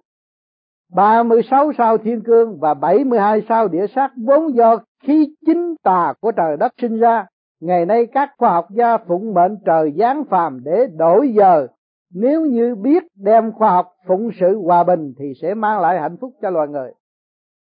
[0.93, 6.32] 36 sao thiên cương và 72 sao địa sát vốn do khi chính tà của
[6.32, 7.26] trời đất sinh ra,
[7.62, 11.68] ngày nay các khoa học gia phụng mệnh trời giáng phàm để đổi giờ.
[12.14, 16.18] Nếu như biết đem khoa học phụng sự hòa bình thì sẽ mang lại hạnh
[16.18, 16.91] phúc cho loài người.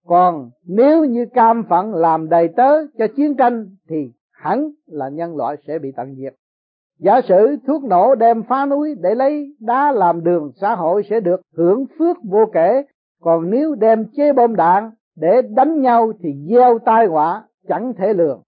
[0.08, 5.38] Còn nếu như cam phận làm đầy tớ cho chiến tranh thì hẳn là nhân
[5.38, 6.34] loại sẽ bị tận diệt.
[7.00, 11.20] Giả sử thuốc nổ đem phá núi để lấy đá làm đường, xã hội sẽ
[11.20, 12.84] được hưởng phước vô kể.
[13.22, 18.14] Còn nếu đem chế bom đạn để đánh nhau thì gieo tai họa, chẳng thể
[18.14, 18.42] lường.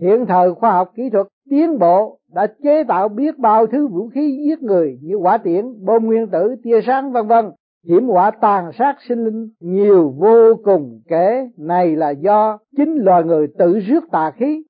[0.00, 4.08] Hiện thời khoa học kỹ thuật tiến bộ đã chế tạo biết bao thứ vũ
[4.08, 7.50] khí giết người như quả tiễn, bom nguyên tử, tia sáng, vân vân.
[7.88, 11.00] Hiểm họa tàn sát sinh linh nhiều vô cùng.
[11.08, 14.62] Kể này là do chính loài người tự rước tà khí.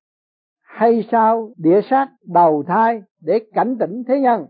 [0.63, 4.47] Hay sao địa sát đầu thai để cảnh tỉnh thế nhân?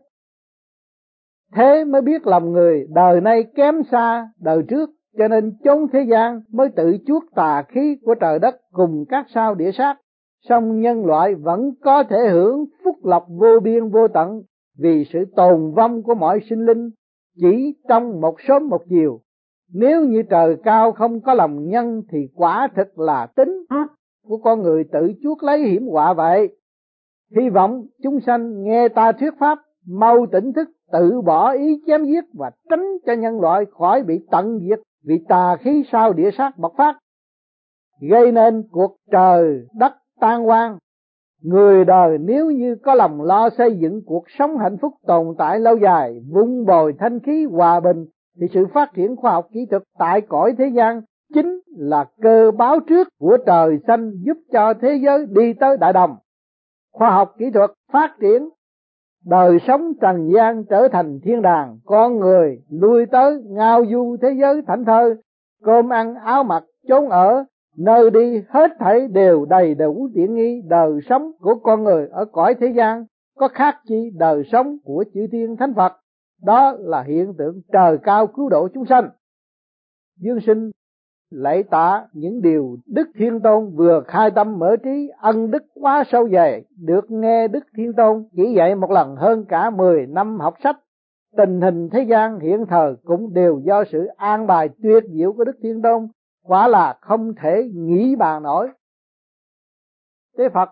[1.55, 6.03] Thế mới biết lòng người đời nay kém xa đời trước cho nên chốn thế
[6.11, 9.97] gian mới tự chuốc tà khí của trời đất cùng các sao địa sát.
[10.49, 14.43] Song nhân loại vẫn có thể hưởng phúc lộc vô biên vô tận
[14.79, 16.91] vì sự tồn vong của mọi sinh linh
[17.41, 19.21] chỉ trong một sớm một chiều.
[19.75, 23.65] Nếu như trời cao không có lòng nhân thì quả thực là tính
[24.27, 26.57] của con người tự chuốc lấy hiểm họa vậy.
[27.37, 32.05] Hy vọng chúng sanh nghe ta thuyết pháp, mau tỉnh thức, tự bỏ ý chém
[32.05, 36.31] giết và tránh cho nhân loại khỏi bị tận diệt vì tà khí sao địa
[36.39, 36.99] sát bộc phát,
[38.01, 40.79] gây nên cuộc trời đất tan hoang.
[41.43, 45.61] Người đời nếu như có lòng lo xây dựng cuộc sống hạnh phúc tồn tại
[45.61, 48.07] lâu dài, vun bồi thanh khí hòa bình,
[48.41, 51.01] thì sự phát triển khoa học kỹ thuật tại cõi thế gian
[51.35, 55.93] chính là cơ báo trước của trời xanh giúp cho thế giới đi tới đại
[55.93, 56.17] đồng.
[56.93, 58.49] Khoa học kỹ thuật phát triển
[59.25, 64.29] đời sống trần gian trở thành thiên đàng, con người lui tới ngao du thế
[64.41, 65.15] giới thảnh thơi,
[65.63, 67.45] cơm ăn áo mặc chốn ở,
[67.77, 72.25] nơi đi hết thảy đều đầy đủ tiện nghi đời sống của con người ở
[72.25, 73.05] cõi thế gian,
[73.37, 75.93] có khác chi đời sống của chư thiên thánh phật.
[76.43, 79.09] Đó là hiện tượng trời cao cứu độ chúng sanh.
[80.21, 80.71] Dương sinh
[81.33, 86.05] lạy tạ những điều Đức Thiên Tôn vừa khai tâm mở trí ân đức quá
[86.07, 90.41] sâu dày, được nghe Đức Thiên Tôn chỉ dạy một lần hơn cả 10 năm
[90.41, 90.77] học sách.
[91.37, 95.45] Tình hình thế gian hiện thời cũng đều do sự an bài tuyệt diệu của
[95.45, 96.09] Đức Thiên Tôn,
[96.43, 98.69] quả là không thể nghĩ bàn nổi.
[100.37, 100.71] Tế Phật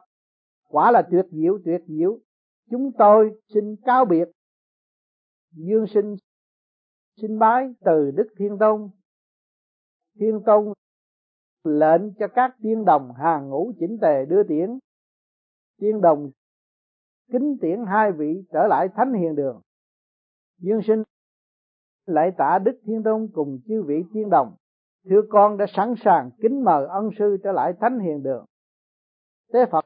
[0.69, 2.19] quả là tuyệt diệu tuyệt diệu,
[2.71, 4.29] chúng tôi xin cáo biệt.
[5.53, 6.17] Dương sinh
[7.21, 8.89] xin bái từ Đức Thiên Tôn
[10.21, 10.73] thiên công,
[11.65, 14.79] lệnh cho các tiên đồng hàng ngũ chỉnh tề đưa tiễn.
[15.79, 16.31] Tiên đồng
[17.33, 19.61] kính tiễn hai vị trở lại thánh hiền đường.
[20.59, 21.03] Dương sinh
[22.07, 24.55] lại tạ đức thiên tôn cùng chư vị tiên đồng.
[25.05, 28.45] Thưa con đã sẵn sàng kính mời ân sư trở lại thánh hiền đường.
[29.53, 29.79] Tế phật